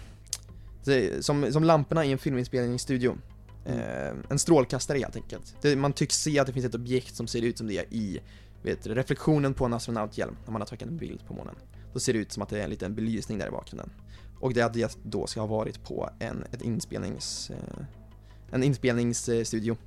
som, 1.22 1.52
som 1.52 1.64
lamporna 1.64 2.06
i 2.06 2.12
en 2.12 2.18
filminspelningsstudio. 2.18 3.18
Eh, 3.66 4.14
en 4.30 4.40
strålkastare 4.40 4.98
helt 4.98 5.16
enkelt. 5.16 5.78
Man 5.78 5.94
tycks 5.94 6.16
se 6.16 6.40
att 6.40 6.48
det 6.48 6.54
finns 6.54 6.66
ett 6.66 6.76
objekt 6.76 7.16
som 7.16 7.28
ser 7.28 7.42
ut 7.42 7.58
som 7.58 7.68
det 7.68 7.94
i 7.94 8.20
vet, 8.62 8.88
reflektionen 8.88 9.54
på 9.54 9.66
en 9.66 9.74
astronauthjälm 9.74 10.36
när 10.46 10.52
man 10.52 10.62
har 10.62 10.68
tagit 10.68 10.82
en 10.82 10.98
bild 10.98 11.28
på 11.28 11.34
månen. 11.34 11.56
Då 11.94 12.00
ser 12.00 12.14
det 12.14 12.20
ut 12.20 12.32
som 12.32 12.44
att 12.44 12.50
det 12.50 12.60
är 12.60 12.64
en 12.64 12.70
liten 12.70 12.96
belysning 12.96 13.38
där 13.38 13.48
i 13.48 13.52
bakgrunden. 13.52 13.90
Och 14.40 14.54
det 14.54 14.62
att 14.62 14.74
det 14.74 14.98
då 15.04 15.28
ska 15.28 15.40
ha 15.40 15.48
varit 15.48 15.84
på 15.84 16.10
en, 16.20 16.44
ett 16.52 16.62
inspelnings, 16.62 17.50
eh, 17.50 17.86
en 18.52 18.64
inspelningsstudio. 18.64 19.78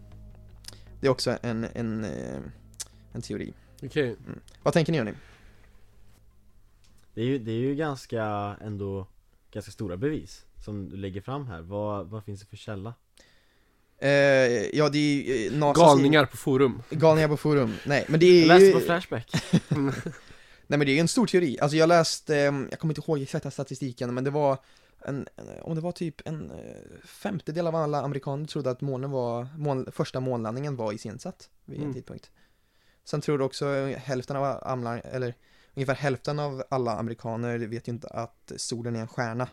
Det 1.01 1.07
är 1.07 1.11
också 1.11 1.39
en, 1.43 1.67
en, 1.75 2.05
eh, 2.05 2.41
en 3.13 3.23
teori. 3.23 3.53
Okej, 3.83 4.17
Vad 4.63 4.75
tänker 4.75 4.93
ni 4.93 4.99
hörni? 4.99 5.13
Det 7.15 7.21
är 7.21 7.25
ju, 7.25 7.39
det 7.39 7.53
är 7.53 7.61
ju 7.61 7.75
ganska 7.75 8.25
ändå 8.61 9.07
ganska 9.53 9.73
stora 9.73 9.97
bevis 9.97 10.45
som 10.65 10.89
du 10.89 10.97
lägger 10.97 11.21
fram 11.21 11.47
här. 11.47 11.61
Vad, 11.63 12.07
vad 12.07 12.25
finns 12.25 12.41
det 12.41 12.47
för 12.47 12.57
källa? 12.57 12.95
Eh, 13.99 14.09
ja 14.77 14.89
det 14.89 14.99
är 14.99 15.23
ju 15.23 15.47
eh, 15.47 15.59
NASAs 15.59 15.77
galningar 15.77 16.27
på 16.27 16.37
forum 16.37 16.83
Galningar 16.91 17.29
på 17.29 17.37
forum. 17.37 17.75
Nej 17.87 18.05
men 18.09 18.21
det 18.21 18.27
Jag 18.27 18.43
är 18.43 18.47
läste 18.47 18.65
ju... 18.65 18.73
på 18.73 18.81
Flashback. 18.81 19.33
Nej 20.67 20.79
men 20.79 20.87
det 20.87 20.93
är 20.93 21.01
en 21.01 21.09
stor 21.09 21.27
teori. 21.27 21.59
Alltså 21.61 21.77
jag 21.77 21.89
läste, 21.89 22.37
eh, 22.37 22.43
jag 22.71 22.79
kommer 22.79 22.95
inte 22.95 23.11
ihåg 23.11 23.23
exakta 23.23 23.51
statistiken 23.51 24.15
men 24.15 24.25
det 24.25 24.31
var 24.31 24.59
en, 25.07 25.27
om 25.63 25.75
det 25.75 25.81
var 25.81 25.93
typ 25.93 26.29
en 26.29 26.51
eh, 26.51 27.07
femtedel 27.07 27.67
av 27.67 27.77
alla 27.77 28.03
amerikaner 28.03 28.47
trodde 28.47 28.71
att 28.71 28.81
månen 28.81 29.11
var, 29.11 29.47
mån, 29.57 29.87
första 29.93 30.21
månlandningen 30.21 30.77
var 30.77 30.93
iscensatt 30.93 31.49
vid 31.65 31.77
en 31.77 31.83
Mm. 31.83 31.95
tidpunkt. 31.95 32.31
Sen 33.05 33.21
tror 33.21 33.41
också 33.43 33.67
hälften 33.97 34.37
av 34.37 34.45
alla, 34.63 34.99
eller 35.01 35.35
ungefär 35.75 35.95
hälften 35.95 36.39
av 36.39 36.63
alla 36.71 36.97
amerikaner 36.97 37.59
vet 37.59 37.89
ju 37.89 37.93
inte 37.93 38.09
att 38.09 38.53
solen 38.57 38.97
är 38.97 39.01
en 39.01 39.09
stjärna. 39.09 39.49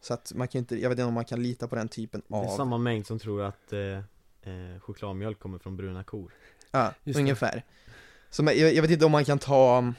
Så 0.00 0.14
att 0.14 0.32
man 0.34 0.48
kan 0.48 0.58
inte, 0.58 0.76
jag 0.80 0.88
vet 0.88 0.98
inte 0.98 1.06
om 1.08 1.14
man 1.14 1.24
kan 1.24 1.42
lita 1.42 1.68
på 1.68 1.76
den 1.76 1.88
typen 1.88 2.22
Det 2.28 2.34
är 2.36 2.38
av, 2.52 2.56
samma 2.56 2.78
mängd 2.78 3.06
som 3.06 3.18
tror 3.18 3.42
att 3.42 3.72
eh, 3.72 3.80
eh, 4.52 4.80
chokladmjölk 4.80 5.38
kommer 5.38 5.58
från 5.58 5.76
bruna 5.76 6.04
kor. 6.04 6.32
ja, 6.70 6.92
Just 7.04 7.16
det. 7.16 7.20
ungefär. 7.20 7.64
Så 8.30 8.42
man- 8.42 8.58
jag, 8.58 8.74
jag 8.74 8.82
vet 8.82 8.90
inte 8.90 9.04
om 9.04 9.12
man 9.12 9.24
kan 9.24 9.38
ta 9.38 9.92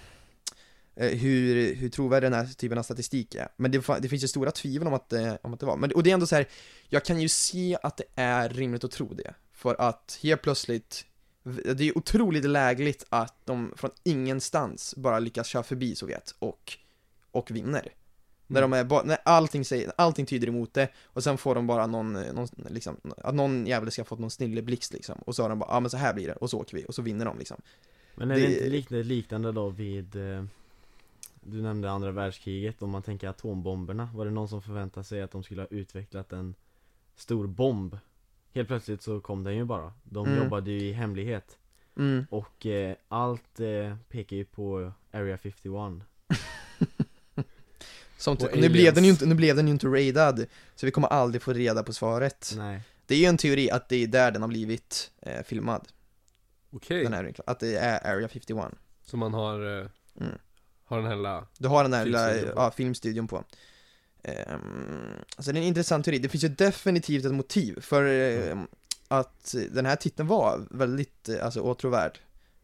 hur, 0.95 1.75
hur 1.75 1.89
trovärdig 1.89 2.31
den 2.31 2.45
här 2.45 2.53
typen 2.53 2.77
av 2.77 2.83
statistik 2.83 3.35
är. 3.35 3.47
Men 3.57 3.71
det, 3.71 3.83
det 4.01 4.09
finns 4.09 4.23
ju 4.23 4.27
stora 4.27 4.51
tvivel 4.51 4.87
om 4.87 4.93
att, 4.93 5.09
det- 5.09 5.37
om 5.41 5.53
att 5.53 5.59
det 5.59 5.65
var. 5.65 5.77
Men, 5.77 5.91
och 5.91 6.03
det 6.03 6.09
är 6.09 6.13
ändå 6.13 6.25
så 6.27 6.35
här, 6.35 6.47
jag 6.89 7.05
kan 7.05 7.21
ju 7.21 7.29
se 7.29 7.77
att 7.83 7.97
det 7.97 8.03
är 8.15 8.49
rimligt 8.49 8.83
att 8.83 8.91
tro 8.91 9.13
det. 9.13 9.33
För 9.53 9.75
att 9.81 10.19
helt 10.23 10.41
plötsligt, 10.41 11.05
det 11.75 11.83
är 11.89 11.97
otroligt 11.97 12.45
lägligt 12.45 13.05
att 13.09 13.35
de 13.45 13.73
från 13.77 13.91
ingenstans 14.03 14.95
bara 14.97 15.19
lyckas 15.19 15.47
köra 15.47 15.63
förbi 15.63 15.95
Sovjet 15.95 16.35
och, 16.39 16.77
och 17.31 17.51
vinner. 17.51 17.89
När, 18.47 18.61
de 18.61 18.73
är 18.73 19.05
när 19.05 19.17
allting, 19.25 19.65
säger, 19.65 19.91
allting 19.97 20.25
tyder 20.25 20.47
emot 20.47 20.73
det 20.73 20.89
och 21.03 21.23
sen 21.23 21.37
får 21.37 21.55
de 21.55 21.67
bara 21.67 21.87
någon, 21.87 22.13
någon 22.13 22.47
liksom, 22.69 22.97
att 23.17 23.35
någon 23.35 23.67
jävel 23.67 23.91
ska 23.91 24.01
ha 24.01 24.05
fått 24.05 24.19
någon 24.19 24.31
snilleblixt 24.31 24.93
liksom 24.93 25.15
och 25.25 25.35
så 25.35 25.41
har 25.41 25.49
de 25.49 25.59
bara, 25.59 25.69
ja 25.69 25.75
ah, 25.75 25.79
men 25.79 25.89
så 25.89 25.97
här 25.97 26.13
blir 26.13 26.27
det 26.27 26.33
och 26.35 26.49
så 26.49 26.59
åker 26.59 26.77
vi 26.77 26.85
och 26.87 26.95
så 26.95 27.01
vinner 27.01 27.25
de 27.25 27.37
liksom. 27.39 27.61
Men 28.15 28.31
är 28.31 28.35
Det- 28.35 28.41
det, 28.41 28.53
inte 28.53 28.69
liknande, 28.69 29.03
liknande 29.03 29.51
då 29.51 29.69
vid 29.69 30.15
eh, 30.15 30.43
Du 31.43 31.61
nämnde 31.61 31.91
andra 31.91 32.11
världskriget, 32.11 32.81
om 32.81 32.89
man 32.89 33.01
tänker 33.03 33.27
atombomberna 33.29 34.09
Var 34.13 34.25
det 34.25 34.31
någon 34.31 34.49
som 34.49 34.61
förväntade 34.61 35.03
sig 35.03 35.21
att 35.21 35.31
de 35.31 35.43
skulle 35.43 35.61
ha 35.61 35.67
utvecklat 35.67 36.31
en 36.31 36.55
stor 37.15 37.47
bomb? 37.47 37.97
Helt 38.53 38.67
plötsligt 38.67 39.01
så 39.01 39.19
kom 39.21 39.43
den 39.43 39.55
ju 39.55 39.65
bara 39.65 39.93
De 40.03 40.25
Mm. 40.27 40.43
jobbade 40.43 40.71
ju 40.71 40.79
i 40.79 40.91
hemlighet 40.93 41.57
Mm. 41.97 42.25
Och 42.29 42.65
eh, 42.65 42.95
allt 43.07 43.59
eh, 43.59 43.95
pekar 44.09 44.35
ju 44.35 44.45
på 44.45 44.91
Area 45.11 45.37
51 45.37 46.03
Som 48.17 48.33
Och 48.33 48.41
nu, 48.41 48.47
aliens. 48.51 48.71
blev 48.73 48.93
den 48.93 49.03
ju 49.03 49.09
inte, 49.09 49.25
nu 49.25 49.35
blev 49.35 49.55
den 49.55 49.67
ju 49.67 49.73
inte 49.73 49.87
raidad, 49.87 50.45
så 50.75 50.85
vi 50.85 50.91
kommer 50.91 51.07
aldrig 51.07 51.41
få 51.41 51.53
reda 51.53 51.83
på 51.83 51.93
svaret. 51.93 52.53
Nej 52.57 52.81
Det 53.05 53.15
är 53.15 53.19
ju 53.19 53.25
en 53.25 53.37
teori 53.37 53.71
att 53.71 53.89
det 53.89 53.95
är 54.03 54.07
där 54.07 54.31
den 54.31 54.41
har 54.41 54.49
blivit 54.49 55.11
eh, 55.21 55.43
filmad, 55.43 55.87
Okej, 56.71 57.05
här, 57.11 57.33
att 57.45 57.59
det 57.59 57.77
är 57.77 58.13
Area 58.15 58.27
51. 58.27 58.65
så 59.05 59.17
man 59.17 59.33
har, 59.33 59.79
eh, 59.81 59.87
Mm. 60.19 60.37
Har 60.91 60.97
den 60.97 61.07
här 61.07 61.15
lilla 61.15 61.47
Du 61.57 61.67
har 61.67 61.83
den 61.83 61.93
här 61.93 62.05
lilla, 62.05 62.27
Filmstudion 62.27 62.53
på. 62.53 62.61
ja, 62.61 62.71
filmstudion 62.71 63.27
på. 63.27 63.43
Um, 64.23 65.15
alltså 65.35 65.51
det 65.51 65.59
är 65.59 65.61
en 65.61 65.67
intressant 65.67 66.05
teori, 66.05 66.19
det 66.19 66.29
finns 66.29 66.43
ju 66.43 66.49
definitivt 66.49 67.25
ett 67.25 67.33
motiv 67.33 67.81
för 67.81 68.05
eh, 68.05 68.57
att 69.07 69.55
den 69.71 69.85
här 69.85 69.95
titeln 69.95 70.27
var 70.27 70.67
väldigt, 70.69 71.29
eh, 71.29 71.45
alltså 71.45 71.61
åtråvärd. 71.61 72.19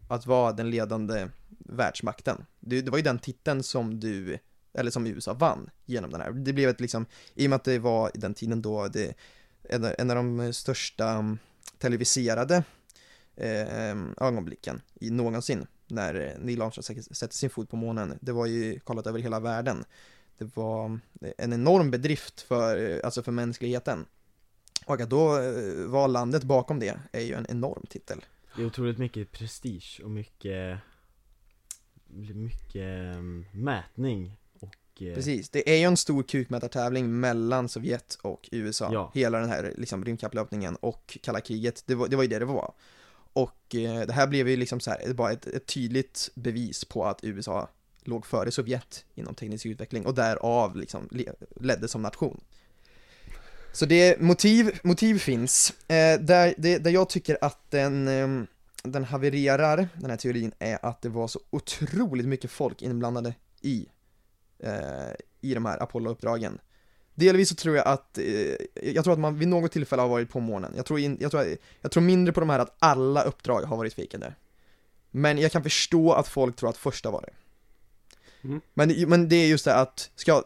Att 0.08 0.26
vara 0.26 0.52
den 0.52 0.70
ledande 0.70 1.28
världsmakten. 1.60 2.46
Det, 2.60 2.82
det 2.82 2.92
var 2.92 2.98
ju 2.98 3.04
den 3.04 3.20
titeln 3.20 3.64
som 3.64 4.00
du, 4.00 4.40
eller 4.74 4.92
som 4.92 5.08
USA 5.08 5.34
vann 5.34 5.70
genom 5.86 6.12
den 6.12 6.22
här. 6.22 6.32
Det 6.32 6.54
blev 6.54 6.70
ett 6.70 6.80
liksom, 6.80 7.06
i 7.36 7.46
och 7.46 7.50
med 7.50 7.56
att 7.56 7.64
det 7.64 7.80
var 7.80 8.12
i 8.14 8.20
den 8.20 8.34
tiden 8.34 8.62
då 8.62 8.88
det, 8.88 9.14
en, 9.70 10.10
av 10.10 10.16
de 10.16 10.54
största 10.54 11.10
mm, 11.10 11.38
televiserade 11.78 12.64
eh, 13.36 13.98
ögonblicken 14.18 14.82
i 14.96 15.10
någonsin 15.10 15.68
när 15.88 16.16
eh, 16.16 16.44
Neil 16.46 16.62
Armstrong 16.62 17.04
sätter- 17.04 17.36
sin 17.36 17.50
fot 17.50 17.70
på 17.70 17.76
månen. 17.76 18.18
Det 18.22 18.32
var 18.32 18.46
ju 18.46 18.80
kollat 18.80 19.08
över 19.08 19.20
hela 19.20 19.40
världen. 19.40 19.86
Det 20.38 20.56
var 20.56 21.00
en 21.38 21.54
enorm 21.54 21.92
bedrift 21.92 22.42
för, 22.42 22.92
eh, 22.92 23.00
alltså 23.04 23.24
för 23.24 23.32
mänskligheten. 23.32 24.06
Och 24.86 25.02
att 25.02 25.10
då 25.10 25.40
eh, 25.40 25.86
vara 25.86 26.08
landet 26.08 26.44
bakom 26.44 26.80
det 26.80 27.00
är 27.12 27.22
ju 27.22 27.34
en 27.34 27.46
enorm 27.50 27.86
titel. 27.90 28.26
Det 28.56 28.62
är 28.62 28.66
otroligt 28.66 28.98
mycket 28.98 29.32
prestige 29.32 30.02
och 30.04 30.10
mycket 30.12 30.78
Mycket 32.34 32.76
eh, 32.76 33.22
mätning 33.52 34.32
eh, 35.00 35.14
Precis, 35.16 35.50
det 35.50 35.70
är 35.70 35.78
ju 35.78 35.84
en 35.84 35.98
stor 35.98 36.24
kukmätartävling 36.24 37.20
mellan 37.20 37.70
Sovjet 37.70 38.18
och 38.22 38.50
USA. 38.52 38.90
Ja. 38.94 39.12
Hela 39.14 39.40
den 39.40 39.50
här 39.50 39.74
liksom, 39.78 40.06
rymdkapplöpningen 40.06 40.76
och 40.76 41.18
kalla 41.24 41.42
kriget, 41.42 41.84
det 41.86 41.96
var, 41.96 42.08
det 42.08 42.16
var 42.16 42.24
ju 42.24 42.30
det 42.30 42.40
det 42.40 42.46
var. 42.46 42.74
Och 43.68 43.76
eh, 43.76 44.08
det 44.08 44.14
här 44.14 44.28
blev 44.28 44.50
ju 44.50 44.58
liksom 44.58 44.80
så 44.80 44.92
här, 44.92 45.14
bara 45.14 45.32
ett, 45.32 45.48
ett 45.48 45.66
tydligt 45.66 46.30
bevis 46.36 46.86
på 46.86 47.06
att 47.06 47.24
USA 47.24 47.70
låg 48.04 48.26
före 48.26 48.52
Sovjet 48.52 49.06
inom 49.16 49.36
teknisk 49.36 49.66
utveckling 49.66 50.06
och 50.06 50.14
därav 50.14 50.76
liksom 50.76 51.10
ledde 51.56 51.88
som 51.88 52.02
nation. 52.02 52.42
Så 53.72 53.86
det, 53.86 54.22
motiv, 54.22 54.80
motiv 54.84 55.20
finns. 55.20 55.74
Eh, 55.88 56.20
där, 56.20 56.54
det, 56.58 56.78
där 56.78 56.92
jag 56.92 57.10
tycker 57.10 57.38
att 57.42 57.72
den, 57.72 58.08
eh, 58.08 58.44
den 58.84 59.04
havererar, 59.04 59.90
den 59.96 60.10
här 60.10 60.18
teorin, 60.18 60.52
är 60.60 60.86
att 60.86 61.02
det 61.02 61.10
var 61.10 61.28
så 61.28 61.40
otroligt 61.50 62.28
mycket 62.28 62.52
folk 62.52 62.82
inblandade 62.82 63.34
i 63.62 63.88
eh, 64.60 65.14
i 65.42 65.54
de 65.54 65.66
här 65.66 65.84
Apollo-uppdragen. 65.84 66.60
Delvis 67.18 67.50
så 67.50 67.56
tror 67.56 67.76
jag 67.76 67.88
att, 67.88 68.18
eh, 68.18 68.24
jag 68.94 69.04
tror 69.04 69.14
att 69.14 69.20
man 69.20 69.40
vid 69.40 69.48
något 69.48 69.72
tillfälle 69.72 70.02
har 70.02 70.10
varit 70.10 70.30
på 70.30 70.40
månen. 70.40 70.74
Jag 70.76 70.86
tror, 70.86 71.00
in, 71.00 71.18
jag, 71.20 71.32
tror, 71.32 71.58
jag 71.82 71.92
tror 71.92 72.04
mindre 72.04 72.34
på 72.34 72.40
de 72.40 72.50
här 72.50 72.60
att 72.60 72.76
alla 72.80 73.24
uppdrag 73.24 73.62
har 73.62 73.78
varit 73.78 73.94
fejkade. 73.94 74.34
Men 75.12 75.38
jag 75.38 75.52
kan 75.52 75.64
förstå 75.64 76.14
att 76.14 76.28
folk 76.28 76.56
tror 76.56 76.70
att 76.70 76.78
första 76.78 77.12
var 77.12 77.22
det. 77.22 77.34
Mm. 78.48 78.62
Men, 78.74 79.10
men 79.10 79.30
det 79.30 79.36
är 79.36 79.48
just 79.48 79.66
det 79.66 79.76
att, 79.76 80.12
ska, 80.16 80.44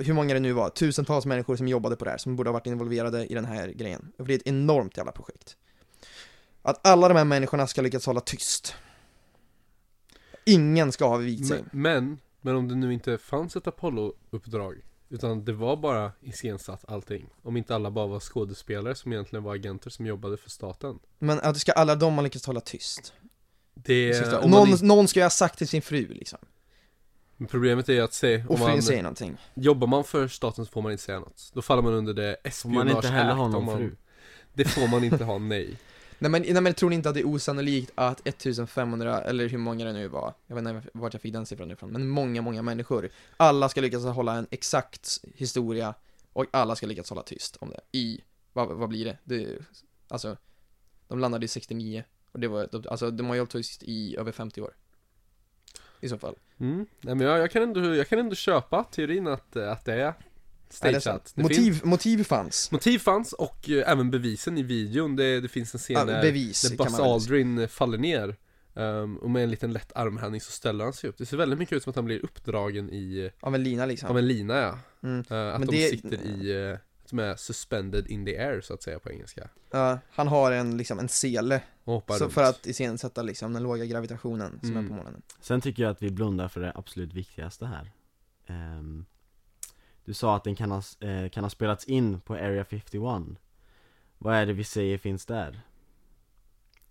hur 0.00 0.12
många 0.12 0.34
det 0.34 0.40
nu 0.40 0.52
var, 0.52 0.70
tusentals 0.70 1.26
människor 1.26 1.56
som 1.56 1.68
jobbade 1.68 1.96
på 1.96 2.04
det 2.04 2.10
här, 2.10 2.18
som 2.18 2.36
borde 2.36 2.50
ha 2.50 2.52
varit 2.52 2.66
involverade 2.66 3.26
i 3.26 3.34
den 3.34 3.44
här 3.44 3.68
grejen. 3.68 4.12
För 4.16 4.24
det 4.24 4.34
är 4.34 4.38
ett 4.38 4.46
enormt 4.46 4.96
jävla 4.96 5.12
projekt. 5.12 5.56
Att 6.62 6.86
alla 6.86 7.08
de 7.08 7.16
här 7.16 7.24
människorna 7.24 7.66
ska 7.66 7.82
lyckas 7.82 8.06
hålla 8.06 8.20
tyst. 8.20 8.74
Ingen 10.44 10.92
ska 10.92 11.08
ha 11.08 11.16
vikt 11.16 11.46
sig. 11.46 11.64
Men, 11.72 11.82
men, 11.82 12.18
men 12.40 12.56
om 12.56 12.68
det 12.68 12.74
nu 12.74 12.92
inte 12.92 13.18
fanns 13.18 13.56
ett 13.56 13.66
Apollo-uppdrag 13.66 14.85
Utan 15.08 15.44
det 15.44 15.52
var 15.52 15.76
bara 15.76 16.12
iscensatt 16.20 16.84
allting. 16.88 17.26
Om 17.42 17.56
inte 17.56 17.74
alla 17.74 17.90
bara 17.90 18.06
var 18.06 18.20
skådespelare 18.20 18.94
som 18.94 19.12
egentligen 19.12 19.42
var 19.42 19.54
agenter 19.54 19.90
som 19.90 20.06
jobbade 20.06 20.36
för 20.36 20.50
staten. 20.50 20.98
Men 21.18 21.40
att 21.40 21.56
ska 21.56 21.72
alla 21.72 21.94
de 21.94 22.14
ha 22.14 22.22
lyckats 22.22 22.46
hålla 22.46 22.60
tyst? 22.60 23.12
Det 23.74 24.34
om 24.34 24.50
man 24.50 24.68
någon, 24.70 24.78
någon 24.82 25.08
ska 25.08 25.20
ju 25.20 25.24
ha 25.24 25.30
sagt 25.30 25.58
till 25.58 25.68
sin 25.68 25.82
fru 25.82 26.08
liksom, 26.08 26.38
men 27.36 27.48
Problemet 27.48 27.88
är 27.88 27.92
ju 27.92 28.00
att 28.00 28.14
se 28.14 28.44
om 28.48 28.60
man, 28.60 28.82
säger 28.82 29.02
någonting. 29.02 29.36
Jobbar 29.54 29.86
man 29.86 30.04
för 30.04 30.28
staten 30.28 30.66
så 30.66 30.72
får 30.72 30.82
man 30.82 30.92
inte 30.92 31.04
säga 31.04 31.20
något. 31.20 31.50
Då 31.54 31.62
faller 31.62 31.82
man 31.82 31.94
under 31.94 32.14
det 32.14 32.52
Får 32.52 32.68
man 32.68 32.88
inte 32.88 33.08
heller 33.08 33.34
ha 33.34 33.48
någon 33.48 33.64
man, 33.64 33.76
fru? 33.78 33.96
Det 34.54 34.64
får 34.64 34.88
man 34.88 35.04
inte 35.04 35.24
ha, 35.24 35.38
nej 35.38 35.76
Nej 36.18 36.30
men, 36.30 36.42
nej 36.42 36.62
men 36.62 36.74
tror 36.74 36.90
ni 36.90 36.96
inte 36.96 37.08
att 37.08 37.14
det 37.14 37.20
är 37.20 37.26
osannolikt 37.26 37.92
att 37.94 38.26
1500, 38.28 39.22
eller 39.22 39.48
hur 39.48 39.58
många 39.58 39.84
det 39.84 39.92
nu 39.92 40.08
var, 40.08 40.34
jag 40.46 40.56
vet 40.56 40.68
inte 40.68 40.88
vart 40.92 41.12
jag 41.12 41.22
fick 41.22 41.32
den 41.32 41.46
siffran 41.46 41.70
ifrån, 41.70 41.92
men 41.92 42.08
många, 42.08 42.42
många 42.42 42.62
människor, 42.62 43.08
alla 43.36 43.68
ska 43.68 43.80
lyckas 43.80 44.04
hålla 44.04 44.34
en 44.34 44.46
exakt 44.50 45.24
historia 45.34 45.94
och 46.32 46.44
alla 46.50 46.76
ska 46.76 46.86
lyckas 46.86 47.10
hålla 47.10 47.22
tyst 47.22 47.56
om 47.56 47.70
det 47.70 47.98
i, 47.98 48.20
vad, 48.52 48.68
vad 48.68 48.88
blir 48.88 49.04
det? 49.04 49.18
det? 49.24 49.58
Alltså, 50.08 50.36
de 51.08 51.18
landade 51.18 51.44
i 51.44 51.48
69 51.48 52.04
och 52.32 52.40
det 52.40 52.48
var, 52.48 52.68
de, 52.72 52.84
alltså 52.90 53.10
de 53.10 53.26
har 53.26 53.34
ju 53.34 53.40
hållit 53.40 53.52
tyst 53.52 53.82
i 53.82 54.16
över 54.16 54.32
50 54.32 54.60
år. 54.60 54.74
I 56.00 56.08
så 56.08 56.18
fall. 56.18 56.36
mm. 56.58 56.86
Nej 57.00 57.14
men 57.14 57.26
jag, 57.26 57.38
jag, 57.38 57.50
kan 57.50 57.62
ändå, 57.62 57.94
jag 57.94 58.08
kan 58.08 58.18
ändå 58.18 58.34
köpa 58.34 58.84
teorin 58.84 59.26
att, 59.26 59.56
att 59.56 59.84
det 59.84 59.94
är 59.94 60.14
Stageat 60.68 61.04
det 61.04 61.10
finns, 61.10 61.36
Motiv, 61.36 61.80
motiv 61.84 62.24
fanns. 62.24 62.70
Motiv 62.72 62.98
fanns 62.98 63.32
och 63.32 63.70
eh, 63.70 63.90
även 63.90 64.10
bevisen 64.10 64.58
i 64.58 64.62
videon 64.62 65.16
Det, 65.16 65.40
det 65.40 65.48
finns 65.48 65.74
en 65.74 65.78
scen 65.80 65.96
Ja, 65.96 66.04
där 66.04 66.22
bevis 66.22 66.62
Där 66.62 66.76
Buzz 66.76 67.00
Aldrin 67.00 67.68
faller 67.68 67.98
ner 67.98 68.36
Ehm, 68.78 69.16
och 69.16 69.30
med 69.30 69.42
en 69.44 69.50
liten 69.50 69.72
lätt 69.72 69.92
armhävning 69.94 70.40
så 70.40 70.52
ställer 70.52 70.84
han 70.84 70.92
sig 70.92 71.10
upp. 71.10 71.18
Det 71.18 71.26
ser 71.26 71.36
väldigt 71.36 71.58
mycket 71.58 71.76
ut 71.76 71.82
som 71.82 71.90
att 71.90 71.96
han 71.96 72.04
blir 72.04 72.24
uppdragen 72.24 72.90
i, 72.90 73.30
Av 73.40 73.54
en 73.54 73.62
lina 73.62 73.86
liksom. 73.86 74.10
av 74.10 74.18
en 74.18 74.26
lina 74.28 74.54
ja. 74.56 74.78
Mm. 75.02 75.18
Eh, 75.30 75.54
att 75.54 75.58
Men 75.60 75.68
de 75.68 75.76
det- 75.76 75.88
sitter 75.90 76.26
i, 76.26 76.54
uh, 76.72 76.78
som 77.04 77.18
är 77.18 77.36
suspended 77.36 78.06
in 78.06 78.24
the 78.26 78.38
air 78.38 78.60
så 78.60 78.74
att 78.74 78.82
säga 78.82 78.98
på 78.98 79.10
engelska. 79.10 79.48
Ja, 79.70 79.98
han 80.10 80.28
har 80.28 80.52
en, 80.52 80.76
liksom, 80.76 80.98
en 80.98 81.08
sele 81.08 81.62
Och 81.84 81.92
hoppar 81.94 82.18
så 82.18 82.24
runt. 82.24 82.32
för 82.34 82.42
att 82.42 82.66
iscensätta 82.66 83.22
liksom 83.22 83.52
den 83.52 83.62
låga 83.62 83.84
gravitationen 83.84 84.58
som 84.60 84.70
Mm. 84.70 84.84
är 84.84 84.88
på 84.88 84.94
månen. 84.94 85.22
Sen 85.40 85.60
tycker 85.60 85.82
jag 85.82 85.90
att 85.90 86.02
vi 86.02 86.10
blundar 86.10 86.48
för 86.48 86.60
det 86.60 86.72
absolut 86.74 87.12
viktigaste 87.14 87.66
här 87.66 87.92
Ehm, 88.46 89.04
Du 90.06 90.14
sa 90.14 90.36
att 90.36 90.44
den 90.44 90.56
kan 90.56 90.70
ha, 90.70 90.82
eh, 91.00 91.28
kan 91.28 91.44
ha 91.44 91.50
spelats 91.50 91.84
in 91.84 92.20
på 92.20 92.34
Area 92.34 92.64
51 92.64 93.38
Vad 94.18 94.34
är 94.34 94.46
det 94.46 94.52
vi 94.52 94.64
säger 94.64 94.98
finns 94.98 95.26
där? 95.26 95.60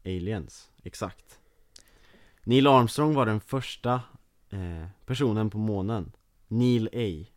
Aliens, 0.05 0.69
exakt 0.83 1.39
Neil 2.43 2.67
Armstrong 2.67 3.13
var 3.13 3.25
den 3.25 3.39
första 3.39 3.93
eh, 4.49 4.85
personen 5.05 5.49
på 5.49 5.57
månen 5.57 6.11
Neil 6.47 6.89
A 6.93 7.31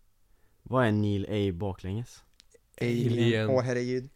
Vad 0.63 0.87
är 0.87 0.93
Neil 0.93 1.27
A 1.29 1.53
baklänges? 1.55 2.23
Alien. 2.81 3.51
Åh 3.51 3.63
herregud. 3.63 4.09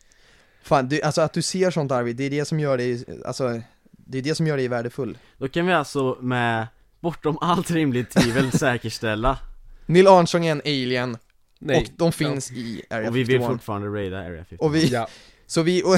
Fan, 0.62 0.88
du, 0.88 1.03
alltså 1.03 1.20
att 1.20 1.33
du 1.33 1.42
ser 1.42 1.70
sånt 1.70 1.92
Arvid, 1.92 2.16
det 2.16 2.25
är 2.25 2.31
det 2.31 2.44
som 2.44 2.61
gör 2.61 2.79
dig, 2.79 3.05
alltså 3.25 3.62
det 3.90 4.18
är 4.18 4.22
det 4.22 4.35
som 4.35 4.46
gör 4.46 4.57
dig 4.57 4.68
värdefull. 4.68 5.18
Då 5.38 5.48
kan 5.48 5.66
vi 5.66 5.72
alltså 5.72 6.18
med 6.20 6.66
bortom 7.01 7.38
allt 7.40 7.70
rimligt 7.70 8.11
tvivel 8.11 8.53
säkerställa 8.59 9.38
Neil 9.87 10.09
Armstrong 10.09 10.46
är 10.46 10.53
en 10.53 10.61
alien 10.64 11.18
Nej. 11.62 11.77
och 11.77 11.85
de 11.96 12.12
finns 12.12 12.51
i 12.53 12.83
Area 12.90 13.09
Och 13.09 13.16
vi 13.16 13.22
vill 13.25 13.37
51. 13.40 13.51
fortfarande 13.51 13.88
raida 13.88 14.18
Area 14.18 14.44
51 14.44 14.61
Och 14.61 14.75
vi, 14.75 14.87
Ja. 14.88 15.09
så 15.46 15.62
vi, 15.62 15.83
och, 15.83 15.96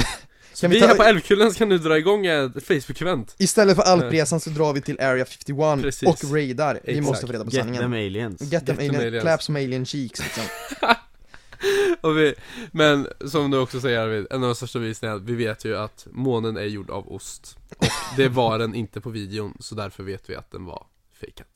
Så 0.53 0.69
vi, 0.69 0.75
vi 0.75 0.81
ta- 0.81 0.87
här 0.87 0.95
på 0.95 1.03
Älvkullen 1.03 1.53
så 1.53 1.59
kan 1.59 1.69
nu 1.69 1.79
dra 1.79 1.99
igång 1.99 2.27
ett 2.27 2.53
Facebook-event. 2.55 3.35
istället 3.39 3.77
för 3.77 3.83
alpresan 3.83 4.41
så 4.41 4.51
drar 4.51 4.73
vi 4.73 4.81
till 4.81 5.01
Area 5.01 5.25
51 5.25 5.83
Precis. 5.83 6.09
och 6.09 6.33
raidar. 6.33 6.81
Vi 6.85 6.91
Exakt. 6.93 7.07
måste 7.07 7.27
få 7.27 7.33
reda 7.33 7.45
på 7.45 7.51
Get 7.51 7.61
sanningen. 7.61 7.83
them 7.83 7.93
aliens 7.93 8.41
Get 8.43 8.51
them 8.51 8.51
Get 8.51 8.67
them 8.67 8.79
alien, 8.79 9.07
aliens. 9.07 9.23
clap 9.23 9.43
some 9.43 9.65
alien 9.65 9.87
cheeks 9.87 10.21
liksom. 10.23 10.45
Och 12.01 12.19
vi, 12.19 12.35
men 12.73 13.07
som 13.27 13.51
du 13.51 13.59
också 13.59 13.81
säger 13.81 13.99
Arvid, 14.01 14.27
en 14.31 14.43
av 14.43 14.49
de 14.49 14.55
största 14.55 14.79
bevisningen 14.79 15.13
är 15.17 15.21
att 15.21 15.25
vi 15.29 15.35
vet 15.35 15.65
ju 15.65 15.77
att 15.77 16.07
månen 16.11 16.57
är 16.57 16.63
gjord 16.65 16.91
av 16.91 17.13
ost. 17.13 17.57
Och 17.79 17.87
det 18.17 18.29
var 18.29 18.59
den 18.59 18.75
inte 18.75 19.01
på 19.01 19.11
videon, 19.11 19.57
så 19.61 19.75
därför 19.75 20.03
vet 20.03 20.31
vi 20.31 20.37
att 20.37 20.51
den 20.51 20.65
var 20.65 20.87
fejkad. 21.21 21.47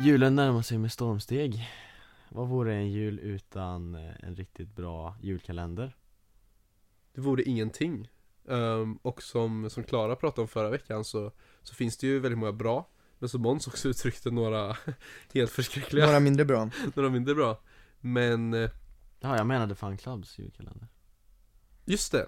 Julen 0.00 0.34
närmar 0.34 0.62
sig 0.62 0.78
med 0.78 0.92
stormsteg 0.92 1.68
Vad 2.28 2.48
vore 2.48 2.74
en 2.74 2.90
jul 2.90 3.18
utan 3.18 3.94
eh, 3.94 4.12
en 4.20 4.36
riktigt 4.36 4.76
bra 4.76 5.16
julkalender? 5.22 5.96
Det 7.14 7.20
vore 7.20 7.42
ingenting. 7.42 8.08
Ehm, 8.48 8.96
och 9.02 9.22
som, 9.22 9.70
som 9.70 9.84
Klara 9.84 10.16
pratade 10.16 10.42
om 10.42 10.48
förra 10.48 10.70
veckan 10.70 11.04
så, 11.04 11.32
så 11.62 11.74
finns 11.74 11.96
det 11.96 12.06
ju 12.06 12.18
väldigt 12.18 12.38
många 12.38 12.52
bra. 12.52 12.88
Men 13.18 13.28
som 13.28 13.42
Måns 13.42 13.66
också 13.66 13.88
uttryckte 13.94 14.30
några 14.30 14.76
helt 15.34 15.50
förskräckliga, 15.50 16.06
Några 16.06 16.20
mindre 16.20 16.44
bra. 16.44 16.70
några 16.94 17.10
mindre 17.10 17.34
bra. 17.34 17.60
Men 18.00 18.54
eh, 18.54 18.70
Ja, 19.20 19.36
jag 19.36 19.46
menade 19.46 19.74
Fun 19.74 19.96
Clubs 19.96 20.38
julkalender 20.38 20.88
just 21.84 22.12
det. 22.12 22.26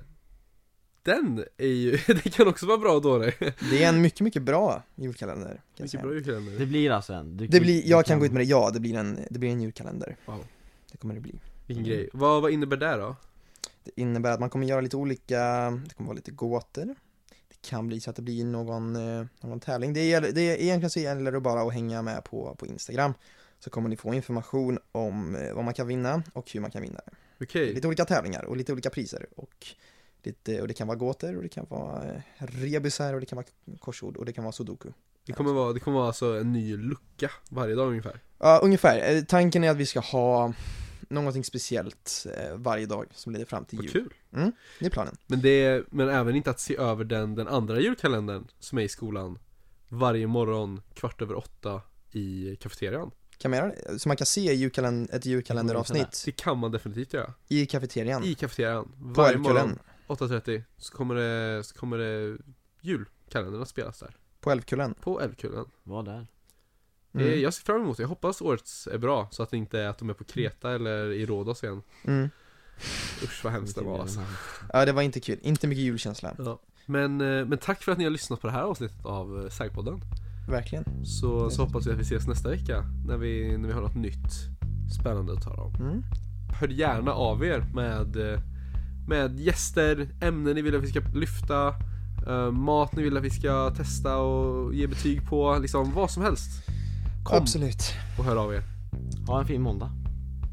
Den 1.07 1.45
är 1.57 1.67
ju, 1.67 1.91
det 2.07 2.31
kan 2.31 2.49
också 2.49 2.67
vara 2.67 2.79
bra 2.79 2.93
och 2.93 3.03
dålig. 3.03 3.35
Det 3.71 3.85
är 3.85 3.89
en 3.89 4.01
mycket, 4.03 4.21
mycket 4.21 4.43
bra 4.43 4.83
julkalender. 4.95 5.49
Kan 5.49 5.61
Mycket 5.77 5.91
säga. 5.91 6.03
bra 6.03 6.15
julkalender. 6.15 6.59
Det 6.59 6.67
blir 6.67 6.91
alltså 6.91 7.13
en 7.13 7.37
du, 7.37 7.47
Det 7.47 7.61
blir, 7.61 7.83
du 7.83 7.89
jag 7.89 8.07
kan 8.07 8.19
gå 8.19 8.27
ut 8.27 8.33
med 8.33 8.41
det, 8.41 8.45
ja 8.45 8.71
det 8.71 8.81
blir 8.81 8.97
en, 8.97 9.19
det 9.31 9.39
blir 9.39 9.51
en 9.51 9.61
julkalender. 9.61 10.17
Wow. 10.27 10.45
Det 10.93 10.99
kommer 10.99 11.15
det 11.15 11.21
bli. 11.21 11.35
Vilken 11.67 11.85
grej. 11.85 12.09
Vad, 12.13 12.43
vad 12.43 12.51
innebär 12.51 12.77
det 12.77 12.97
då? 12.97 13.17
Det 13.85 14.01
innebär 14.01 14.31
att 14.33 14.41
man 14.41 14.51
kommer 14.51 14.67
göra 14.67 14.81
lite 14.81 14.97
olika, 14.97 15.71
det 15.71 15.95
kommer 15.95 16.09
vara 16.09 16.17
lite 16.17 16.31
gåtor. 16.31 16.95
Det 17.49 17.69
kan 17.69 17.87
bli 17.87 18.01
så 18.01 18.11
att 18.11 18.17
det 18.17 18.23
blir 18.23 18.45
någon, 18.45 18.97
eh, 18.97 19.27
någon 19.41 19.61
tävling. 19.61 19.93
Det, 19.93 20.05
gäller, 20.05 20.33
det 20.33 20.41
är, 20.41 20.57
egentligen 20.63 20.91
så 20.91 21.01
gäller 21.01 21.33
det 21.33 21.41
bara 21.41 21.63
att 21.63 21.73
hänga 21.73 22.03
med 22.03 22.25
på, 22.25 22.55
på 22.59 22.67
Instagram. 22.67 23.15
Så 23.59 23.71
kommer 23.71 23.89
ni 23.89 23.97
få 23.97 24.15
information 24.15 24.79
om 24.93 25.37
eh, 25.37 25.55
vad 25.55 25.65
man 25.65 25.75
kan 25.75 25.87
vinna 25.87 26.23
och 26.33 26.51
hur 26.53 26.61
man 26.61 26.71
kan 26.71 26.83
vinna. 26.83 27.01
Okej. 27.41 27.75
Lite 27.75 27.87
olika 27.87 28.05
tävlingar 28.05 28.45
och 28.45 28.57
lite 28.57 28.73
olika 28.73 28.91
priser. 28.91 29.27
Och, 29.37 29.67
lite, 30.27 30.61
och 30.63 30.69
det 30.69 30.75
kan 30.75 30.87
vara 30.87 30.97
gåtor 30.99 31.37
och 31.37 31.43
det 31.43 31.49
kan 31.49 31.67
vara 31.69 32.05
eh, 32.15 32.21
rebusar 32.39 33.15
och 33.15 33.21
det 33.21 33.27
kan 33.27 33.37
vara 33.37 33.47
korsord 33.81 34.17
och 34.17 34.25
det 34.25 34.33
kan 34.33 34.45
vara 34.45 34.53
sudoku. 34.53 34.89
Det 35.27 35.33
kommer 35.33 35.53
vara, 35.53 35.73
det 35.73 35.81
kommer 35.81 35.97
vara 35.97 36.07
alltså 36.07 36.27
en 36.41 36.53
ny 36.53 36.77
lucka 36.77 37.31
varje 37.51 37.75
dag 37.75 37.89
ungefär. 37.89 38.21
Ja, 38.39 38.61
ungefär. 38.63 39.15
Eh, 39.17 39.23
Tanken 39.23 39.65
är 39.65 39.71
att 39.71 39.77
vi 39.77 39.87
ska 39.87 40.01
ha 40.01 40.53
någonting 41.09 41.45
speciellt 41.45 42.27
eh, 42.37 42.57
varje 42.57 42.87
dag 42.87 43.07
som 43.15 43.33
leder 43.33 43.45
fram 43.47 43.65
till 43.65 43.79
Vad 43.79 43.85
jul. 43.85 43.93
kul. 43.93 44.13
Det 44.81 44.87
är 44.87 44.91
planen. 44.91 45.17
Men 45.27 45.41
det 45.41 45.49
är, 45.65 45.85
men 45.91 46.09
även 46.09 46.37
inte 46.37 46.51
att 46.51 46.61
se 46.61 46.77
över 46.77 47.05
den, 47.05 47.35
den 47.35 47.49
andra 47.49 47.81
julkalendern 47.81 48.47
som 48.61 48.79
är 48.79 48.83
i 48.83 48.89
skolan 48.89 49.39
varje 49.89 50.27
morgon 50.27 50.83
kvart 50.95 51.23
över 51.23 51.35
åtta 51.35 51.83
i 52.13 52.57
kafeterian. 52.61 53.11
Kan 53.39 53.51
man 53.51 53.59
göra 53.61 53.73
det? 53.89 53.99
Så 53.99 54.09
man 54.09 54.17
kan 54.17 54.27
se 54.27 54.41
julkalend- 54.55 55.15
ett 55.15 55.27
julkalenderavsnitt 55.27 56.23
Det 56.25 56.33
kan 56.33 56.59
man 56.59 56.71
definitivt 56.73 57.13
göra. 57.13 57.35
i 57.49 57.67
kafeterian 57.67 58.25
I 58.25 58.35
kafeterian. 58.35 58.93
Varje 58.99 59.39
morgon. 59.39 59.79
8.30 60.07 60.63
så 60.77 60.93
kommer 60.93 61.15
det, 61.15 61.65
så 61.65 61.75
kommer 61.75 61.99
det 61.99 62.39
julkalendern 62.81 63.63
att 63.63 63.69
spelas 63.69 63.99
där. 63.99 64.17
På 64.41 64.51
Älvkullen. 64.51 64.95
På 64.95 65.21
Älvkullen. 65.21 65.65
Var 65.83 66.03
där 66.03 66.27
Mm. 67.15 67.41
Jag 67.41 67.55
ser 67.55 67.65
fram 67.65 67.81
emot 67.81 67.97
det. 67.97 68.03
Jag 68.03 68.09
hoppas 68.09 68.41
årets 68.41 68.87
är 68.87 68.99
bra 68.99 69.29
så 69.31 69.43
att 69.43 69.51
det 69.51 69.57
inte 69.57 69.81
är 69.81 69.89
att 69.89 69.99
de 69.99 70.11
är 70.11 70.15
på 70.15 70.25
Kreta 70.25 70.75
eller 70.75 71.13
i 71.13 71.27
Rhodos 71.27 71.65
igen. 71.65 71.83
Mm. 72.05 72.29
Usch 73.23 73.45
vad 73.45 73.53
hemskt 73.53 73.77
det 73.77 73.85
var 73.85 74.01
alltså. 74.01 74.21
Ja, 74.73 74.85
det 74.85 74.93
var 74.93 75.03
inte 75.03 75.21
kul. 75.21 75.39
Inte 75.43 75.67
mycket 75.67 75.85
julkänsla. 75.85 76.35
Ja. 76.39 76.61
Men, 76.87 77.21
eh, 77.21 77.47
men 77.47 77.59
tack 77.59 77.83
för 77.83 77.93
att 77.93 77.99
ni 77.99 78.05
har 78.05 78.11
lyssnat 78.11 78.41
på 78.41 78.47
det 78.47 78.53
här 78.53 78.63
avsnittet 78.63 79.05
av 79.05 79.43
eh, 79.43 79.51
Sägpodden. 79.51 80.01
Verkligen. 80.49 81.05
Så, 81.05 81.51
så 81.51 81.65
hoppas 81.65 81.87
vi 81.87 81.93
att 81.93 81.99
vi 81.99 82.03
ses 82.03 82.27
nästa 82.27 82.49
vecka 82.49 82.85
när 83.07 83.17
vi, 83.17 83.59
när 83.59 83.69
vi 83.69 83.75
har 83.75 83.83
något 83.83 83.97
nytt 83.97 84.33
spännande 85.01 85.33
att 85.33 85.43
tala 85.43 85.63
om. 85.63 85.75
Mm. 85.75 86.03
Hör 86.61 86.69
gärna 86.69 87.13
av 87.13 87.45
er 87.45 87.65
med, 87.75 88.17
eh, 88.17 88.41
med 89.09 89.41
gäster, 89.41 90.09
ämnen 90.21 90.55
ni 90.55 90.63
vill 90.63 90.77
att 90.77 90.83
vi 90.83 90.87
ska 90.91 91.01
lyfta, 91.15 91.69
eh, 92.29 92.51
mat 92.51 92.93
ni 92.97 93.03
vill 93.03 93.17
att 93.17 93.23
vi 93.23 93.31
ska 93.31 93.71
testa 93.77 94.17
och 94.17 94.75
ge 94.75 94.87
betyg 94.87 95.29
på, 95.29 95.59
liksom 95.63 95.93
vad 95.95 96.11
som 96.11 96.23
helst. 96.23 96.51
Kom 97.25 97.39
Absolut. 97.39 97.95
och 98.19 98.25
hör 98.25 98.37
av 98.37 98.55
er. 98.55 98.63
Ha 99.27 99.41
en 99.41 99.47
fin 99.47 99.63
måndag 99.63 99.91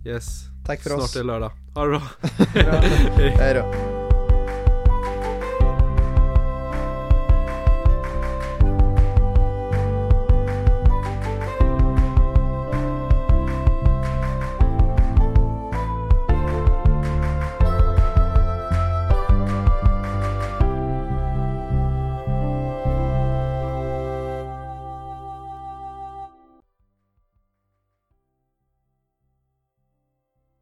Yes, 0.06 0.44
Tack 0.66 0.82
för 0.82 0.90
snart 0.90 1.02
oss. 1.02 1.16
är 1.16 1.20
det 1.20 1.26
lördag. 1.26 1.52
Ha 1.76 1.86
det 1.86 1.90
bra. 1.90 2.02
Hej 3.18 3.54
då. 3.54 3.93